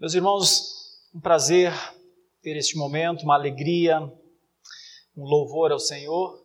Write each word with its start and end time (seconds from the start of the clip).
Meus 0.00 0.14
irmãos, 0.14 0.98
um 1.14 1.20
prazer 1.20 1.70
ter 2.40 2.56
este 2.56 2.74
momento, 2.74 3.22
uma 3.22 3.34
alegria, 3.34 4.00
um 5.14 5.24
louvor 5.24 5.72
ao 5.72 5.78
Senhor, 5.78 6.42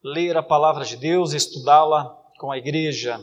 ler 0.00 0.36
a 0.36 0.42
palavra 0.42 0.84
de 0.84 0.96
Deus, 0.96 1.32
estudá-la 1.32 2.04
com 2.38 2.52
a 2.52 2.56
igreja. 2.56 3.18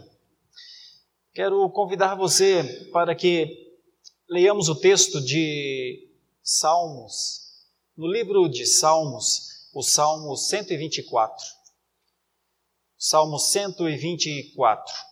Quero 1.34 1.70
convidar 1.70 2.16
você 2.16 2.66
para 2.92 3.16
que 3.16 3.80
leiamos 4.30 4.68
o 4.68 4.76
texto 4.76 5.22
de 5.22 6.12
Salmos, 6.44 7.64
no 7.96 8.12
livro 8.12 8.50
de 8.50 8.66
Salmos, 8.66 9.70
o 9.74 9.82
Salmo 9.82 10.36
124. 10.36 11.46
Salmo 12.98 13.40
124. 13.40 15.11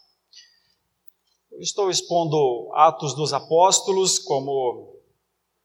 Estou 1.59 1.91
expondo 1.91 2.71
Atos 2.73 3.13
dos 3.13 3.33
Apóstolos 3.33 4.17
como 4.17 4.95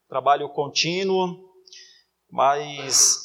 trabalho 0.08 0.48
contínuo, 0.48 1.54
mas 2.28 3.16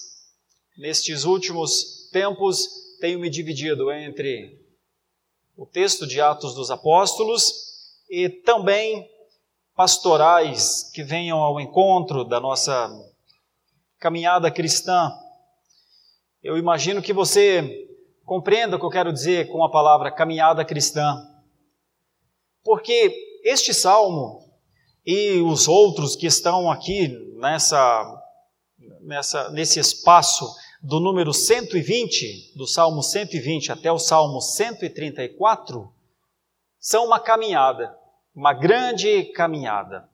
nestes 0.77 1.23
últimos 1.23 2.07
tempos 2.11 2.69
tenho 3.01 3.17
me 3.17 3.27
dividido 3.27 3.91
entre 3.91 4.63
o 5.57 5.65
texto 5.65 6.05
de 6.05 6.21
Atos 6.21 6.53
dos 6.53 6.69
Apóstolos 6.69 7.95
e 8.07 8.29
também 8.29 9.09
pastorais 9.75 10.91
que 10.93 11.01
venham 11.01 11.39
ao 11.39 11.59
encontro 11.59 12.23
da 12.23 12.39
nossa 12.39 12.87
caminhada 13.97 14.51
cristã. 14.51 15.11
Eu 16.43 16.55
imagino 16.55 17.01
que 17.01 17.13
você 17.13 17.89
compreenda 18.23 18.75
o 18.75 18.79
que 18.79 18.85
eu 18.85 18.91
quero 18.91 19.11
dizer 19.11 19.47
com 19.47 19.63
a 19.63 19.71
palavra 19.71 20.11
caminhada 20.11 20.63
cristã. 20.63 21.25
Porque 22.69 23.41
este 23.43 23.73
salmo 23.73 24.47
e 25.03 25.41
os 25.41 25.67
outros 25.67 26.15
que 26.15 26.27
estão 26.27 26.69
aqui 26.69 27.07
nessa, 27.33 28.23
nessa, 29.01 29.49
nesse 29.49 29.79
espaço 29.79 30.47
do 30.79 30.99
número 30.99 31.33
120, 31.33 32.53
do 32.55 32.67
Salmo 32.67 33.01
120 33.01 33.71
até 33.71 33.91
o 33.91 33.97
Salmo 33.97 34.39
134, 34.39 35.91
são 36.79 37.07
uma 37.07 37.19
caminhada, 37.19 37.97
uma 38.35 38.53
grande 38.53 39.23
caminhada. 39.33 40.07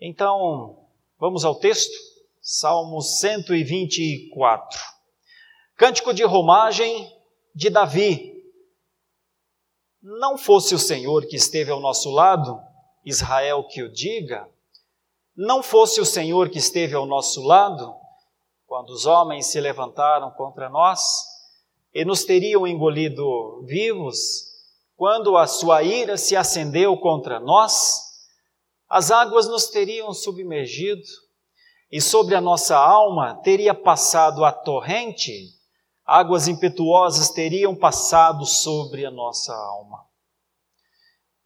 Então, 0.00 0.86
vamos 1.18 1.44
ao 1.44 1.56
texto, 1.56 1.98
Salmo 2.40 3.02
124. 3.02 4.78
Cântico 5.74 6.14
de 6.14 6.22
romagem 6.22 7.12
de 7.52 7.68
Davi, 7.70 8.37
não 10.16 10.38
fosse 10.38 10.74
o 10.74 10.78
Senhor 10.78 11.26
que 11.26 11.36
esteve 11.36 11.70
ao 11.70 11.80
nosso 11.80 12.10
lado, 12.10 12.58
Israel 13.04 13.62
que 13.64 13.82
o 13.82 13.92
diga, 13.92 14.48
não 15.36 15.62
fosse 15.62 16.00
o 16.00 16.04
Senhor 16.04 16.48
que 16.48 16.58
esteve 16.58 16.94
ao 16.94 17.04
nosso 17.04 17.42
lado, 17.42 17.94
quando 18.66 18.88
os 18.90 19.04
homens 19.04 19.46
se 19.46 19.60
levantaram 19.60 20.30
contra 20.30 20.70
nós 20.70 21.00
e 21.92 22.06
nos 22.06 22.24
teriam 22.24 22.66
engolido 22.66 23.62
vivos, 23.66 24.46
quando 24.96 25.36
a 25.36 25.46
sua 25.46 25.82
ira 25.82 26.16
se 26.16 26.34
acendeu 26.34 26.96
contra 26.96 27.38
nós, 27.38 28.00
as 28.88 29.10
águas 29.10 29.46
nos 29.46 29.66
teriam 29.66 30.14
submergido 30.14 31.06
e 31.92 32.00
sobre 32.00 32.34
a 32.34 32.40
nossa 32.40 32.78
alma 32.78 33.34
teria 33.42 33.74
passado 33.74 34.42
a 34.42 34.52
torrente 34.52 35.57
águas 36.08 36.48
impetuosas 36.48 37.28
teriam 37.28 37.76
passado 37.76 38.46
sobre 38.46 39.04
a 39.04 39.10
nossa 39.10 39.54
alma. 39.54 40.06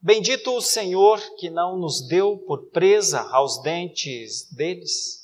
Bendito 0.01 0.55
o 0.55 0.61
Senhor 0.61 1.21
que 1.37 1.51
não 1.51 1.77
nos 1.77 2.07
deu 2.07 2.39
por 2.47 2.71
presa 2.71 3.29
aos 3.33 3.61
dentes 3.61 4.49
deles. 4.55 5.23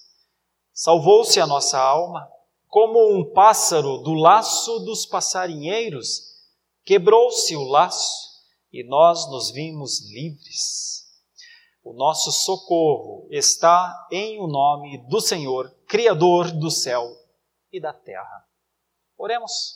Salvou-se 0.73 1.41
a 1.41 1.47
nossa 1.47 1.79
alma, 1.79 2.29
como 2.67 3.17
um 3.17 3.33
pássaro 3.33 3.99
do 3.99 4.13
laço 4.13 4.81
dos 4.81 5.07
passarinheiros, 5.07 6.21
quebrou-se 6.85 7.55
o 7.55 7.63
laço 7.63 8.43
e 8.73 8.83
nós 8.83 9.31
nos 9.31 9.53
vimos 9.53 10.01
livres. 10.11 11.07
O 11.85 11.93
nosso 11.93 12.33
socorro 12.33 13.29
está 13.31 14.09
em 14.11 14.41
o 14.41 14.49
nome 14.49 14.99
do 15.09 15.21
Senhor, 15.21 15.73
Criador 15.87 16.51
do 16.51 16.71
céu 16.73 17.09
e 17.73 17.81
da 17.81 17.93
terra. 17.93 18.48
Oremos. 19.19 19.75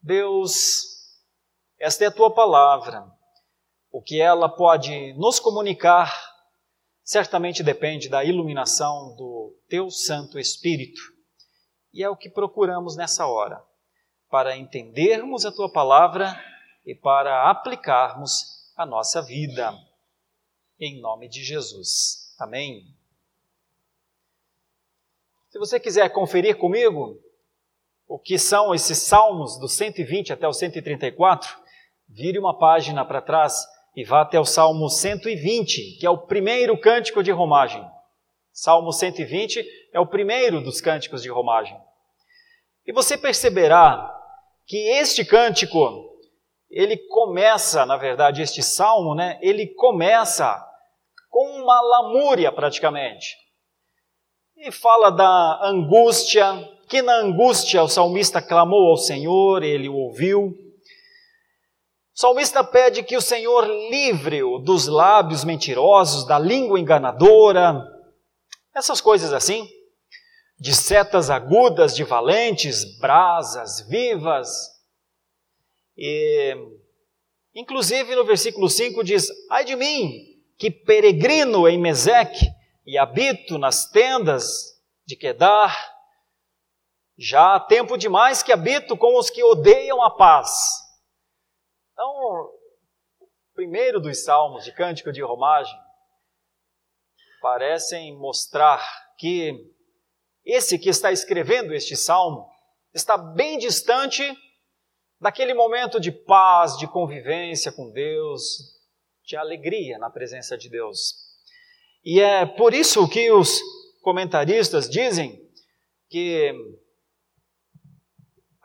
Deus, 0.00 1.12
esta 1.78 2.04
é 2.04 2.06
a 2.06 2.12
tua 2.12 2.32
palavra. 2.32 3.06
O 3.92 4.00
que 4.00 4.20
ela 4.20 4.48
pode 4.48 5.12
nos 5.12 5.38
comunicar 5.38 6.10
certamente 7.04 7.62
depende 7.62 8.08
da 8.08 8.24
iluminação 8.24 9.14
do 9.16 9.54
teu 9.68 9.90
Santo 9.90 10.38
Espírito. 10.38 11.00
E 11.92 12.02
é 12.02 12.08
o 12.08 12.16
que 12.16 12.30
procuramos 12.30 12.96
nessa 12.96 13.26
hora, 13.26 13.62
para 14.30 14.56
entendermos 14.56 15.44
a 15.44 15.52
tua 15.52 15.70
palavra 15.70 16.42
e 16.86 16.94
para 16.94 17.50
aplicarmos 17.50 18.72
a 18.76 18.86
nossa 18.86 19.20
vida. 19.20 19.74
Em 20.80 21.00
nome 21.00 21.28
de 21.28 21.44
Jesus. 21.44 22.34
Amém. 22.38 22.94
Se 25.50 25.58
você 25.58 25.78
quiser 25.78 26.08
conferir 26.10 26.56
comigo, 26.58 27.22
o 28.08 28.18
que 28.18 28.38
são 28.38 28.74
esses 28.74 28.98
salmos 28.98 29.58
do 29.58 29.68
120 29.68 30.32
até 30.32 30.46
o 30.46 30.52
134, 30.52 31.56
vire 32.08 32.38
uma 32.38 32.56
página 32.58 33.04
para 33.04 33.20
trás 33.20 33.66
e 33.96 34.04
vá 34.04 34.22
até 34.22 34.38
o 34.38 34.44
Salmo 34.44 34.88
120, 34.88 35.98
que 35.98 36.06
é 36.06 36.10
o 36.10 36.26
primeiro 36.26 36.78
cântico 36.78 37.22
de 37.22 37.30
romagem. 37.30 37.84
Salmo 38.52 38.92
120 38.92 39.64
é 39.92 39.98
o 39.98 40.06
primeiro 40.06 40.60
dos 40.60 40.80
cânticos 40.80 41.22
de 41.22 41.30
romagem. 41.30 41.78
E 42.86 42.92
você 42.92 43.18
perceberá 43.18 44.14
que 44.66 44.76
este 44.76 45.24
cântico, 45.24 45.78
ele 46.70 46.96
começa, 47.08 47.84
na 47.86 47.96
verdade, 47.96 48.42
este 48.42 48.62
salmo, 48.62 49.14
né? 49.14 49.38
Ele 49.42 49.66
começa 49.74 50.62
com 51.28 51.62
uma 51.62 51.80
lamúria 51.80 52.52
praticamente. 52.52 53.36
E 54.56 54.70
fala 54.70 55.10
da 55.10 55.60
angústia, 55.62 56.54
que 56.88 57.02
na 57.02 57.16
angústia 57.16 57.82
o 57.82 57.88
salmista 57.88 58.40
clamou 58.40 58.90
ao 58.90 58.96
Senhor, 58.96 59.62
ele 59.62 59.88
o 59.88 59.94
ouviu. 59.94 60.54
O 62.14 62.18
salmista 62.18 62.62
pede 62.64 63.02
que 63.02 63.16
o 63.16 63.20
Senhor 63.20 63.66
livre-o 63.90 64.58
dos 64.58 64.86
lábios 64.86 65.44
mentirosos, 65.44 66.26
da 66.26 66.38
língua 66.38 66.80
enganadora, 66.80 67.84
essas 68.74 69.00
coisas 69.00 69.32
assim, 69.32 69.68
de 70.58 70.74
setas 70.74 71.28
agudas, 71.28 71.94
de 71.94 72.04
valentes, 72.04 72.98
brasas 72.98 73.86
vivas. 73.88 74.48
E, 75.96 76.56
inclusive 77.54 78.14
no 78.14 78.24
versículo 78.24 78.68
5 78.68 79.04
diz: 79.04 79.28
Ai 79.50 79.64
de 79.64 79.76
mim, 79.76 80.10
que 80.56 80.70
peregrino 80.70 81.68
em 81.68 81.78
Meseque 81.78 82.46
e 82.86 82.96
habito 82.96 83.58
nas 83.58 83.90
tendas 83.90 84.76
de 85.04 85.16
Quedar 85.16 85.95
já 87.18 87.56
há 87.56 87.60
tempo 87.60 87.96
demais 87.96 88.42
que 88.42 88.52
habito 88.52 88.96
com 88.96 89.18
os 89.18 89.30
que 89.30 89.42
odeiam 89.42 90.02
a 90.02 90.10
paz. 90.10 90.50
Então, 91.92 92.50
primeiro 93.54 94.00
dos 94.00 94.22
salmos 94.24 94.64
de 94.64 94.72
cântico 94.72 95.12
de 95.12 95.22
romagem 95.22 95.76
parecem 97.40 98.16
mostrar 98.18 98.84
que 99.16 99.54
esse 100.44 100.78
que 100.78 100.88
está 100.88 101.10
escrevendo 101.10 101.72
este 101.72 101.96
salmo 101.96 102.48
está 102.92 103.16
bem 103.16 103.58
distante 103.58 104.22
daquele 105.20 105.54
momento 105.54 105.98
de 105.98 106.12
paz, 106.12 106.76
de 106.76 106.86
convivência 106.86 107.72
com 107.72 107.90
Deus, 107.90 108.58
de 109.24 109.36
alegria 109.36 109.98
na 109.98 110.10
presença 110.10 110.56
de 110.56 110.68
Deus. 110.68 111.14
E 112.04 112.20
é 112.20 112.46
por 112.46 112.74
isso 112.74 113.08
que 113.08 113.30
os 113.30 113.60
comentaristas 114.02 114.88
dizem 114.88 115.40
que 116.08 116.52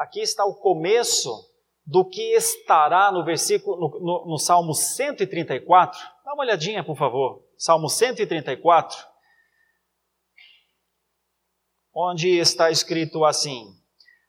Aqui 0.01 0.21
está 0.21 0.43
o 0.43 0.55
começo 0.55 1.47
do 1.85 2.03
que 2.03 2.33
estará 2.33 3.11
no 3.11 3.23
versículo 3.23 3.77
no, 3.77 3.99
no, 3.99 4.25
no, 4.31 4.37
Salmo 4.39 4.73
134. 4.73 5.99
Dá 6.25 6.33
uma 6.33 6.41
olhadinha, 6.41 6.83
por 6.83 6.97
favor. 6.97 7.43
Salmo 7.55 7.87
134, 7.87 8.97
onde 11.93 12.29
está 12.39 12.71
escrito 12.71 13.23
assim: 13.23 13.75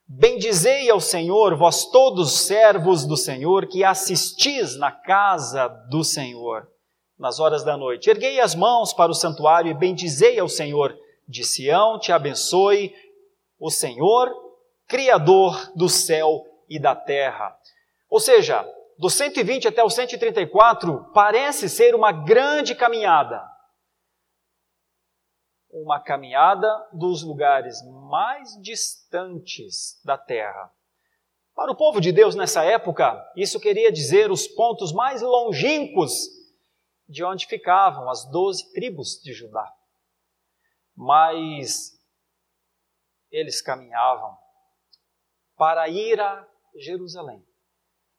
Bendizei 0.07 0.91
ao 0.91 1.01
Senhor, 1.01 1.57
vós 1.57 1.87
todos 1.87 2.33
servos 2.33 3.07
do 3.07 3.17
Senhor, 3.17 3.67
que 3.67 3.83
assistis 3.83 4.77
na 4.77 4.93
casa 4.93 5.69
do 5.89 6.05
Senhor 6.05 6.71
nas 7.19 7.41
horas 7.41 7.65
da 7.65 7.79
noite. 7.79 8.11
Erguei 8.11 8.41
as 8.41 8.55
mãos 8.55 8.93
para 8.93 9.11
o 9.11 9.15
santuário 9.15 9.71
e 9.71 9.75
bendizei 9.75 10.39
ao 10.39 10.51
Senhor. 10.51 10.95
De 11.27 11.43
Sião 11.43 11.99
te 11.99 12.13
abençoe 12.13 12.95
o 13.59 13.71
Senhor 13.71 14.42
Criador 14.93 15.73
do 15.75 15.89
céu 15.89 16.45
e 16.69 16.79
da 16.79 16.95
terra. 16.95 17.59
Ou 18.11 18.21
seja, 18.21 18.63
do 18.99 19.09
120 19.09 19.67
até 19.69 19.83
o 19.83 19.89
134 19.89 21.11
parece 21.15 21.67
ser 21.67 21.95
uma 21.95 22.13
grande 22.13 22.75
caminhada. 22.75 23.43
Uma 25.71 25.99
caminhada 25.99 26.69
dos 26.93 27.23
lugares 27.23 27.83
mais 28.11 28.51
distantes 28.61 29.99
da 30.05 30.19
terra. 30.19 30.71
Para 31.55 31.73
o 31.73 31.77
povo 31.77 31.99
de 31.99 32.13
Deus 32.13 32.35
nessa 32.35 32.63
época, 32.63 33.19
isso 33.35 33.59
queria 33.59 33.91
dizer 33.91 34.31
os 34.31 34.47
pontos 34.47 34.93
mais 34.93 35.23
longínquos 35.23 36.29
de 37.09 37.25
onde 37.25 37.47
ficavam 37.47 38.11
as 38.11 38.31
doze 38.31 38.71
tribos 38.75 39.23
de 39.23 39.33
Judá. 39.33 39.73
Mas 40.95 41.99
eles 43.31 43.63
caminhavam 43.63 44.42
para 45.57 45.89
ir 45.89 46.21
a 46.21 46.47
Jerusalém 46.77 47.45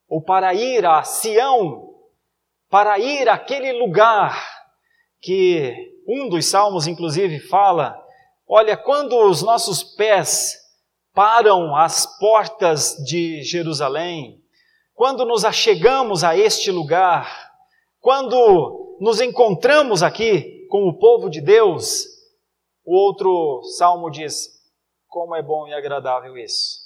ou 0.07 0.21
para 0.21 0.53
ir 0.53 0.85
a 0.85 1.03
Sião, 1.03 1.94
para 2.69 3.00
ir 3.00 3.27
àquele 3.27 3.74
lugar 3.74 4.35
que 5.21 5.74
um 6.07 6.30
dos 6.30 6.45
salmos, 6.45 6.85
inclusive, 6.85 7.39
fala: 7.39 8.00
olha, 8.47 8.75
quando 8.75 9.18
os 9.18 9.41
nossos 9.41 9.83
pés 9.83 10.53
param 11.13 11.75
às 11.75 12.06
portas 12.19 12.95
de 13.06 13.41
Jerusalém, 13.41 14.41
quando 14.94 15.25
nos 15.25 15.45
achegamos 15.45 16.24
a 16.24 16.38
este 16.38 16.71
lugar, 16.71 17.51
quando 18.00 18.97
nos 19.00 19.21
encontramos 19.21 20.03
aqui 20.03 20.68
com 20.69 20.88
o 20.88 20.97
povo 20.97 21.30
de 21.30 21.41
Deus, 21.41 22.06
o 22.85 22.95
outro 22.95 23.63
salmo 23.77 24.12
diz: 24.12 24.50
como 25.07 25.35
é 25.35 25.41
bom 25.41 25.68
e 25.68 25.74
agradável 25.74 26.38
isso. 26.38 26.82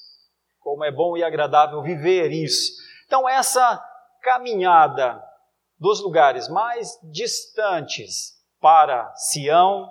Como 0.67 0.83
é 0.83 0.91
bom 0.91 1.15
e 1.15 1.23
agradável 1.23 1.81
viver 1.81 2.29
isso. 2.29 2.73
Então, 3.05 3.27
essa 3.27 3.81
caminhada 4.21 5.23
dos 5.79 6.01
lugares 6.01 6.49
mais 6.49 6.99
distantes 7.03 8.37
para 8.59 9.15
Sião, 9.15 9.89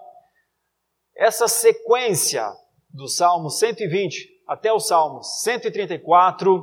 essa 1.17 1.49
sequência 1.49 2.55
do 2.91 3.09
Salmo 3.09 3.49
120 3.49 4.43
até 4.47 4.71
o 4.71 4.79
Salmo 4.79 5.23
134 5.23 6.63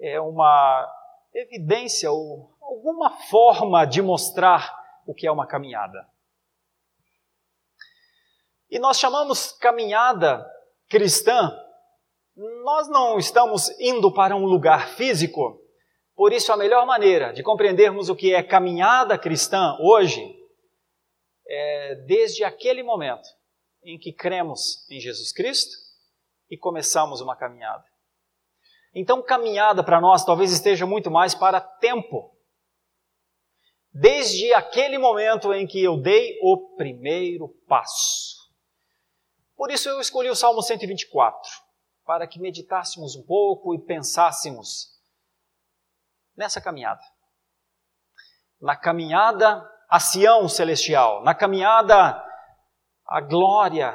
é 0.00 0.20
uma 0.20 0.92
evidência 1.32 2.10
ou 2.10 2.52
alguma 2.60 3.10
forma 3.28 3.84
de 3.84 4.02
mostrar 4.02 4.76
o 5.06 5.14
que 5.14 5.24
é 5.24 5.30
uma 5.30 5.46
caminhada. 5.46 6.04
E 8.68 8.80
nós 8.80 8.98
chamamos 8.98 9.52
caminhada 9.52 10.44
cristã 10.88 11.56
nós 12.36 12.88
não 12.88 13.18
estamos 13.18 13.68
indo 13.78 14.12
para 14.12 14.34
um 14.34 14.46
lugar 14.46 14.94
físico, 14.94 15.60
por 16.14 16.32
isso 16.32 16.52
a 16.52 16.56
melhor 16.56 16.86
maneira 16.86 17.32
de 17.32 17.42
compreendermos 17.42 18.08
o 18.08 18.16
que 18.16 18.34
é 18.34 18.42
caminhada 18.42 19.18
cristã 19.18 19.76
hoje 19.80 20.38
é 21.46 21.94
desde 22.06 22.44
aquele 22.44 22.82
momento 22.82 23.28
em 23.82 23.98
que 23.98 24.12
cremos 24.12 24.88
em 24.90 25.00
Jesus 25.00 25.32
Cristo 25.32 25.76
e 26.50 26.56
começamos 26.56 27.20
uma 27.20 27.36
caminhada. 27.36 27.84
Então, 28.94 29.22
caminhada 29.22 29.82
para 29.82 30.00
nós 30.00 30.24
talvez 30.24 30.52
esteja 30.52 30.86
muito 30.86 31.10
mais 31.10 31.34
para 31.34 31.60
tempo. 31.60 32.36
Desde 33.92 34.52
aquele 34.54 34.96
momento 34.96 35.52
em 35.52 35.66
que 35.66 35.82
eu 35.82 35.96
dei 35.98 36.38
o 36.42 36.74
primeiro 36.76 37.48
passo. 37.66 38.36
Por 39.56 39.70
isso 39.70 39.88
eu 39.88 40.00
escolhi 40.00 40.30
o 40.30 40.36
Salmo 40.36 40.62
124 40.62 41.61
para 42.12 42.26
que 42.26 42.38
meditássemos 42.38 43.16
um 43.16 43.22
pouco 43.22 43.74
e 43.74 43.78
pensássemos 43.78 45.00
nessa 46.36 46.60
caminhada. 46.60 47.00
Na 48.60 48.76
caminhada 48.76 49.66
a 49.88 49.98
Sião 49.98 50.46
celestial, 50.46 51.24
na 51.24 51.34
caminhada 51.34 52.22
à 53.06 53.18
glória 53.22 53.94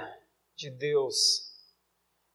de 0.55 0.71
Deus, 0.71 1.15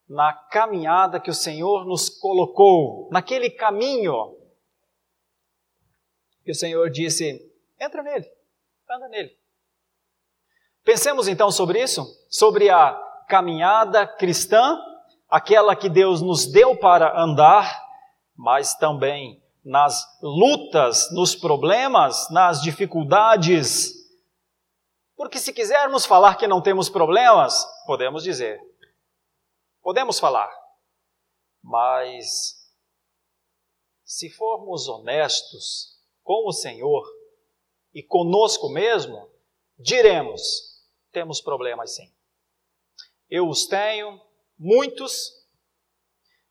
na 0.07 0.31
caminhada 0.31 1.19
que 1.19 1.29
o 1.29 1.33
Senhor 1.33 1.85
nos 1.85 2.09
colocou, 2.09 3.09
naquele 3.11 3.49
caminho 3.49 4.37
que 6.45 6.51
o 6.51 6.55
Senhor 6.55 6.89
disse: 6.91 7.41
entra 7.77 8.01
nele, 8.01 8.31
anda 8.89 9.09
nele. 9.09 9.37
Pensemos 10.81 11.27
então 11.27 11.51
sobre 11.51 11.83
isso, 11.83 12.05
sobre 12.29 12.69
a 12.69 12.93
caminhada 13.27 14.07
cristã 14.07 14.79
aquela 15.33 15.75
que 15.75 15.89
Deus 15.89 16.21
nos 16.21 16.45
deu 16.45 16.77
para 16.77 17.19
andar, 17.19 17.83
mas 18.35 18.75
também 18.75 19.43
nas 19.65 20.05
lutas, 20.21 21.11
nos 21.11 21.35
problemas, 21.35 22.29
nas 22.29 22.61
dificuldades. 22.61 23.93
Porque 25.15 25.39
se 25.39 25.51
quisermos 25.51 26.05
falar 26.05 26.35
que 26.35 26.45
não 26.45 26.61
temos 26.61 26.87
problemas, 26.87 27.65
podemos 27.87 28.21
dizer. 28.21 28.59
Podemos 29.81 30.19
falar. 30.19 30.51
Mas 31.63 32.53
se 34.05 34.29
formos 34.29 34.87
honestos 34.87 35.99
com 36.21 36.47
o 36.47 36.53
Senhor 36.53 37.03
e 37.91 38.03
conosco 38.03 38.69
mesmo, 38.69 39.31
diremos: 39.79 40.39
temos 41.11 41.41
problemas 41.41 41.95
sim. 41.95 42.13
Eu 43.27 43.49
os 43.49 43.65
tenho, 43.65 44.21
muitos, 44.57 45.31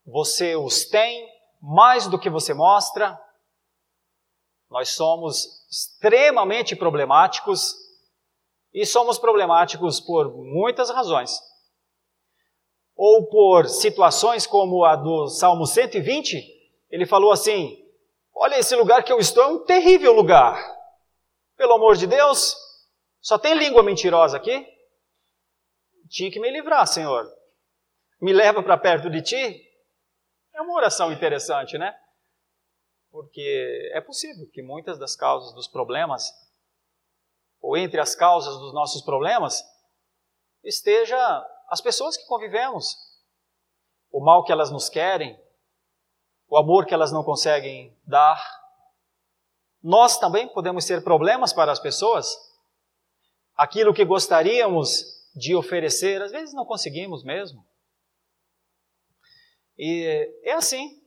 você 0.04 0.56
os 0.56 0.84
tem 0.84 1.28
mais 1.60 2.06
do 2.08 2.18
que 2.18 2.28
você 2.28 2.52
mostra. 2.52 3.18
Nós 4.68 4.90
somos 4.90 5.66
extremamente 5.70 6.74
problemáticos 6.74 7.74
e 8.72 8.84
somos 8.84 9.18
problemáticos 9.18 10.00
por 10.00 10.34
muitas 10.34 10.90
razões. 10.90 11.40
Ou 12.96 13.26
por 13.28 13.68
situações 13.68 14.46
como 14.46 14.84
a 14.84 14.96
do 14.96 15.28
Salmo 15.28 15.66
120, 15.66 16.42
ele 16.90 17.06
falou 17.06 17.30
assim: 17.30 17.78
Olha, 18.34 18.58
esse 18.58 18.74
lugar 18.74 19.04
que 19.04 19.12
eu 19.12 19.18
estou 19.18 19.44
é 19.44 19.46
um 19.46 19.64
terrível 19.64 20.12
lugar. 20.12 20.60
Pelo 21.56 21.74
amor 21.74 21.96
de 21.96 22.06
Deus, 22.06 22.56
só 23.20 23.38
tem 23.38 23.54
língua 23.54 23.82
mentirosa 23.82 24.36
aqui? 24.36 24.66
Tinha 26.08 26.30
que 26.30 26.40
me 26.40 26.50
livrar, 26.50 26.86
Senhor 26.86 27.41
me 28.22 28.32
leva 28.32 28.62
para 28.62 28.78
perto 28.78 29.10
de 29.10 29.20
ti, 29.20 29.68
é 30.54 30.62
uma 30.62 30.74
oração 30.74 31.10
interessante, 31.10 31.76
né? 31.76 31.92
Porque 33.10 33.90
é 33.92 34.00
possível 34.00 34.48
que 34.52 34.62
muitas 34.62 34.96
das 34.96 35.16
causas 35.16 35.52
dos 35.54 35.66
problemas, 35.66 36.30
ou 37.60 37.76
entre 37.76 38.00
as 38.00 38.14
causas 38.14 38.56
dos 38.58 38.72
nossos 38.72 39.02
problemas, 39.02 39.60
esteja 40.62 41.18
as 41.68 41.80
pessoas 41.80 42.16
que 42.16 42.24
convivemos, 42.26 42.96
o 44.12 44.24
mal 44.24 44.44
que 44.44 44.52
elas 44.52 44.70
nos 44.70 44.88
querem, 44.88 45.36
o 46.48 46.56
amor 46.56 46.86
que 46.86 46.94
elas 46.94 47.10
não 47.10 47.24
conseguem 47.24 47.98
dar. 48.04 48.40
Nós 49.82 50.16
também 50.16 50.46
podemos 50.46 50.84
ser 50.84 51.02
problemas 51.02 51.52
para 51.52 51.72
as 51.72 51.80
pessoas. 51.80 52.32
Aquilo 53.56 53.92
que 53.92 54.04
gostaríamos 54.04 55.02
de 55.34 55.56
oferecer, 55.56 56.22
às 56.22 56.30
vezes 56.30 56.54
não 56.54 56.64
conseguimos 56.64 57.24
mesmo. 57.24 57.66
E 59.84 60.30
é 60.44 60.52
assim. 60.52 61.02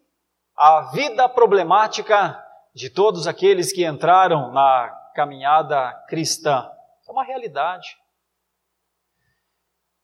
A 0.53 0.91
vida 0.91 1.29
problemática 1.29 2.37
de 2.73 2.89
todos 2.89 3.25
aqueles 3.25 3.71
que 3.71 3.85
entraram 3.85 4.51
na 4.51 4.89
caminhada 5.15 5.93
cristã 6.09 6.69
é 7.07 7.11
uma 7.11 7.23
realidade. 7.23 7.97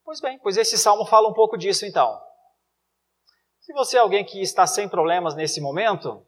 Pois 0.05 0.21
bem, 0.21 0.39
pois 0.39 0.55
esse 0.55 0.77
salmo 0.77 1.05
fala 1.05 1.27
um 1.27 1.33
pouco 1.33 1.57
disso 1.57 1.85
então. 1.85 2.17
Se 3.59 3.73
você 3.73 3.97
é 3.97 3.99
alguém 3.99 4.23
que 4.23 4.41
está 4.41 4.65
sem 4.65 4.87
problemas 4.87 5.35
nesse 5.35 5.59
momento, 5.59 6.25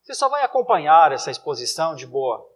você 0.00 0.14
só 0.14 0.28
vai 0.28 0.44
acompanhar 0.44 1.10
essa 1.10 1.32
exposição 1.32 1.96
de 1.96 2.06
boa. 2.06 2.48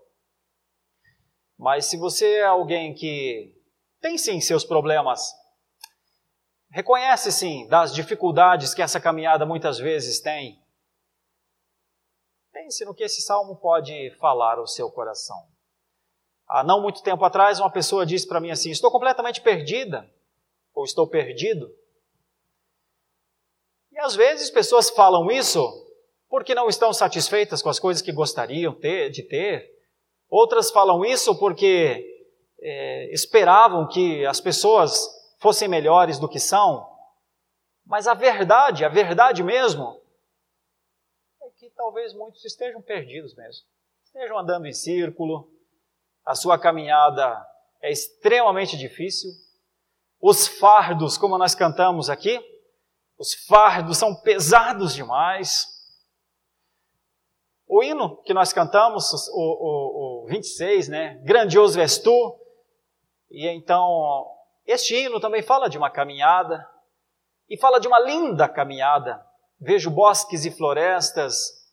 Mas 1.59 1.87
se 1.87 1.97
você 1.97 2.37
é 2.37 2.45
alguém 2.45 2.95
que 2.95 3.53
tem 4.01 4.17
sim 4.17 4.41
seus 4.41 4.65
problemas, 4.65 5.35
Reconhece 6.71 7.33
sim 7.33 7.67
das 7.69 7.95
dificuldades 7.95 8.75
que 8.75 8.83
essa 8.83 9.01
caminhada 9.01 9.47
muitas 9.47 9.79
vezes 9.79 10.21
tem. 10.21 10.63
Pense 12.53 12.85
no 12.85 12.95
que 12.95 13.05
esse 13.05 13.23
salmo 13.23 13.57
pode 13.57 14.11
falar 14.19 14.59
ao 14.59 14.67
seu 14.67 14.91
coração. 14.91 15.49
Há 16.47 16.63
não 16.63 16.81
muito 16.81 17.03
tempo 17.03 17.25
atrás, 17.25 17.61
uma 17.61 17.71
pessoa 17.71 18.05
disse 18.05 18.27
para 18.27 18.41
mim 18.41 18.51
assim: 18.51 18.71
Estou 18.71 18.91
completamente 18.91 19.41
perdida, 19.41 20.09
ou 20.75 20.85
estou 20.85 21.07
perdido. 21.07 21.75
E 23.93 23.99
às 23.99 24.15
vezes 24.15 24.51
pessoas 24.51 24.91
falam 24.91 25.31
isso 25.31 25.87
porque 26.29 26.55
não 26.55 26.69
estão 26.69 26.93
satisfeitas 26.93 27.63
com 27.63 27.71
as 27.71 27.79
coisas 27.79 28.03
que 28.03 28.13
gostariam 28.13 28.75
ter, 28.75 29.11
de 29.11 29.23
ter. 29.23 29.71
Outras 30.29 30.71
falam 30.71 31.05
isso 31.05 31.39
porque 31.39 32.05
é, 32.61 33.13
esperavam 33.13 33.89
que 33.89 34.25
as 34.27 34.41
pessoas 34.41 35.18
fossem 35.39 35.69
melhores 35.69 36.19
do 36.19 36.29
que 36.29 36.39
são, 36.39 36.89
mas 37.87 38.07
a 38.07 38.15
verdade, 38.15 38.85
a 38.85 38.89
verdade 38.89 39.43
mesmo, 39.43 40.01
é 41.43 41.51
que 41.59 41.71
talvez 41.71 42.13
muitos 42.13 42.45
estejam 42.45 42.83
perdidos 42.83 43.35
mesmo. 43.35 43.67
Estejam 44.05 44.39
andando 44.39 44.67
em 44.67 44.73
círculo, 44.73 45.51
a 46.25 46.35
sua 46.35 46.59
caminhada 46.59 47.47
é 47.81 47.91
extremamente 47.91 48.77
difícil. 48.77 49.31
Os 50.21 50.47
fardos, 50.47 51.17
como 51.17 51.39
nós 51.39 51.55
cantamos 51.55 52.11
aqui, 52.11 52.39
os 53.17 53.35
fardos 53.47 53.97
são 53.97 54.15
pesados 54.15 54.95
demais. 54.95 55.67
O 57.67 57.83
hino 57.83 58.17
que 58.23 58.35
nós 58.35 58.53
cantamos, 58.53 59.13
o, 59.31 59.41
o, 59.41 60.25
o 60.25 60.27
26, 60.27 60.89
né? 60.89 61.15
Grandioso 61.25 61.81
és 61.81 61.99
tu. 61.99 62.39
E 63.31 63.47
então, 63.49 64.27
este 64.69 64.95
hino 64.95 65.19
também 65.19 65.43
fala 65.43 65.69
de 65.69 65.77
uma 65.77 65.91
caminhada, 65.91 66.69
e 67.49 67.57
fala 67.57 67.81
de 67.81 67.89
uma 67.89 67.99
linda 67.99 68.49
caminhada. 68.49 69.25
Vejo 69.61 69.91
bosques 69.91 70.45
e 70.45 70.51
florestas, 70.51 71.67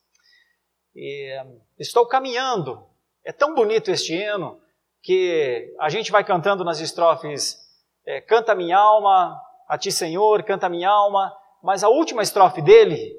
e 0.96 1.38
estou 1.78 2.08
caminhando 2.08 2.88
é 3.26 3.34
tão 3.34 3.56
bonito 3.56 3.90
este 3.90 4.14
hino 4.14 4.62
que 5.02 5.76
a 5.80 5.90
gente 5.90 6.12
vai 6.12 6.24
cantando 6.24 6.64
nas 6.64 6.80
estrofes 6.80 7.58
é, 8.06 8.22
Canta 8.22 8.54
minha 8.54 8.78
alma, 8.78 9.42
a 9.68 9.80
ti 9.80 9.92
Senhor, 9.92 10.44
canta 10.44 10.70
minha 10.70 10.90
alma, 10.90 11.36
mas 11.64 11.84
a 11.84 11.90
última 11.90 12.22
estrofe 12.22 12.62
dele 12.62 13.12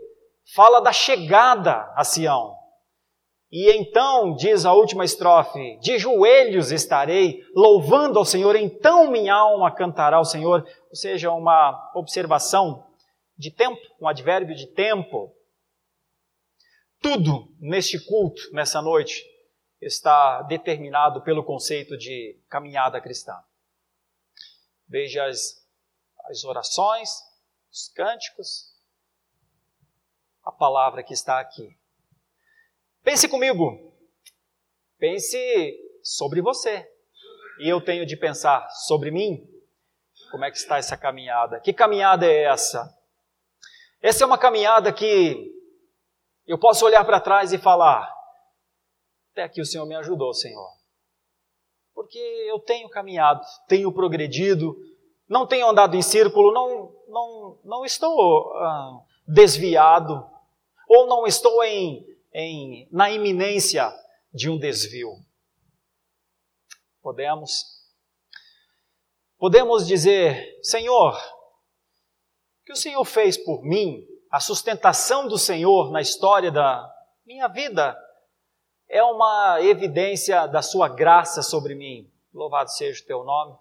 fala 0.55 0.81
da 0.81 0.93
chegada 0.93 1.93
a 1.97 2.05
Sião. 2.05 2.56
E 3.51 3.71
então, 3.71 4.35
diz 4.35 4.65
a 4.65 4.73
última 4.73 5.05
estrofe, 5.05 5.79
de 5.79 5.99
joelhos 5.99 6.73
estarei, 6.73 7.45
louvando 7.55 8.19
ao 8.19 8.25
Senhor, 8.25 8.57
então 8.57 9.11
minha 9.11 9.35
alma 9.35 9.73
cantará 9.73 10.17
ao 10.17 10.25
Senhor. 10.25 10.67
Ou 10.91 10.97
seja, 10.97 11.31
uma 11.31 11.93
observação 11.95 12.85
de 13.39 13.51
tempo, 13.51 13.81
um 14.01 14.09
advérbio 14.09 14.55
de 14.55 14.67
tempo. 14.67 15.33
Tudo 17.01 17.55
neste 17.61 18.05
culto, 18.05 18.43
nessa 18.53 18.83
noite, 18.83 19.25
está 19.81 20.43
determinado 20.43 21.23
pelo 21.23 21.45
conceito 21.45 21.97
de 21.97 22.41
caminhada 22.49 23.01
cristã. 23.01 23.39
Veja 24.89 25.25
as, 25.25 25.65
as 26.25 26.45
orações, 26.45 27.11
os 27.71 27.89
cânticos, 27.95 28.75
a 30.43 30.51
palavra 30.51 31.03
que 31.03 31.13
está 31.13 31.39
aqui. 31.39 31.79
Pense 33.07 33.29
comigo, 33.29 33.95
pense 34.99 35.79
sobre 36.03 36.43
você. 36.43 36.85
E 37.61 37.69
eu 37.69 37.81
tenho 37.81 38.05
de 38.05 38.17
pensar 38.17 38.69
sobre 38.69 39.13
mim. 39.13 39.49
Como 40.33 40.45
é 40.45 40.51
que 40.51 40.57
está 40.57 40.79
essa 40.79 40.97
caminhada? 40.97 41.61
Que 41.61 41.73
caminhada 41.73 42.27
é 42.27 42.43
essa? 42.43 42.93
Essa 44.03 44.25
é 44.25 44.27
uma 44.27 44.37
caminhada 44.37 44.93
que 44.93 45.55
eu 46.49 46.59
posso 46.59 46.85
olhar 46.85 47.05
para 47.05 47.21
trás 47.21 47.53
e 47.53 47.59
falar: 47.59 48.13
até 49.31 49.45
aqui 49.45 49.61
o 49.61 49.65
Senhor 49.65 49.87
me 49.87 49.95
ajudou, 49.95 50.35
Senhor. 50.35 50.69
Porque 51.95 52.19
eu 52.19 52.59
tenho 52.59 52.89
caminhado, 52.89 53.41
tenho 53.69 53.93
progredido, 53.93 54.77
não 55.29 55.47
tenho 55.47 55.69
andado 55.69 55.95
em 55.95 56.03
círculo, 56.03 56.53
não, 56.53 56.93
não, 57.07 57.59
não 57.63 57.85
estou 57.85 58.53
ah, 58.57 59.01
desviado, 59.29 60.29
ou 60.89 61.07
não 61.07 61.25
estou 61.25 61.63
em, 61.63 62.05
em, 62.37 62.87
na 62.93 63.11
iminência 63.11 63.91
de 64.31 64.51
um 64.51 64.59
desvio. 64.59 65.15
Podemos? 67.01 67.65
Podemos 69.39 69.87
dizer, 69.87 70.59
Senhor, 70.63 71.17
o 71.17 72.65
que 72.67 72.73
o 72.75 72.77
Senhor 72.77 73.05
fez 73.07 73.39
por 73.39 73.63
mim, 73.63 74.07
a 74.31 74.39
sustentação 74.39 75.27
do 75.27 75.39
Senhor 75.39 75.91
na 75.91 76.03
história 76.03 76.51
da 76.51 76.87
minha 77.25 77.49
vida, 77.49 77.97
é 78.87 79.03
uma 79.03 79.59
evidência 79.63 80.47
da 80.47 80.61
sua 80.61 80.89
graça 80.91 81.43
sobre 81.43 81.75
mim. 81.75 82.13
Louvado 82.35 82.71
seja 82.71 83.03
o 83.03 83.07
teu 83.07 83.25
nome. 83.25 83.57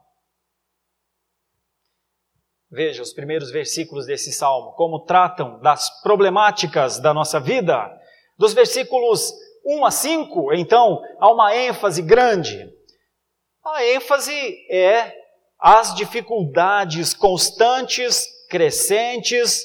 Veja 2.69 3.01
os 3.01 3.13
primeiros 3.13 3.51
versículos 3.51 4.05
desse 4.05 4.33
salmo, 4.33 4.73
como 4.73 5.05
tratam 5.05 5.61
das 5.61 6.01
problemáticas 6.01 6.99
da 6.99 7.13
nossa 7.13 7.39
vida. 7.39 8.01
Dos 8.37 8.53
versículos 8.53 9.33
1 9.65 9.85
a 9.85 9.91
5, 9.91 10.53
então, 10.53 11.01
há 11.19 11.31
uma 11.31 11.55
ênfase 11.55 12.01
grande. 12.01 12.71
A 13.63 13.83
ênfase 13.83 14.31
é 14.69 15.15
as 15.59 15.95
dificuldades 15.95 17.13
constantes, 17.13 18.27
crescentes, 18.49 19.63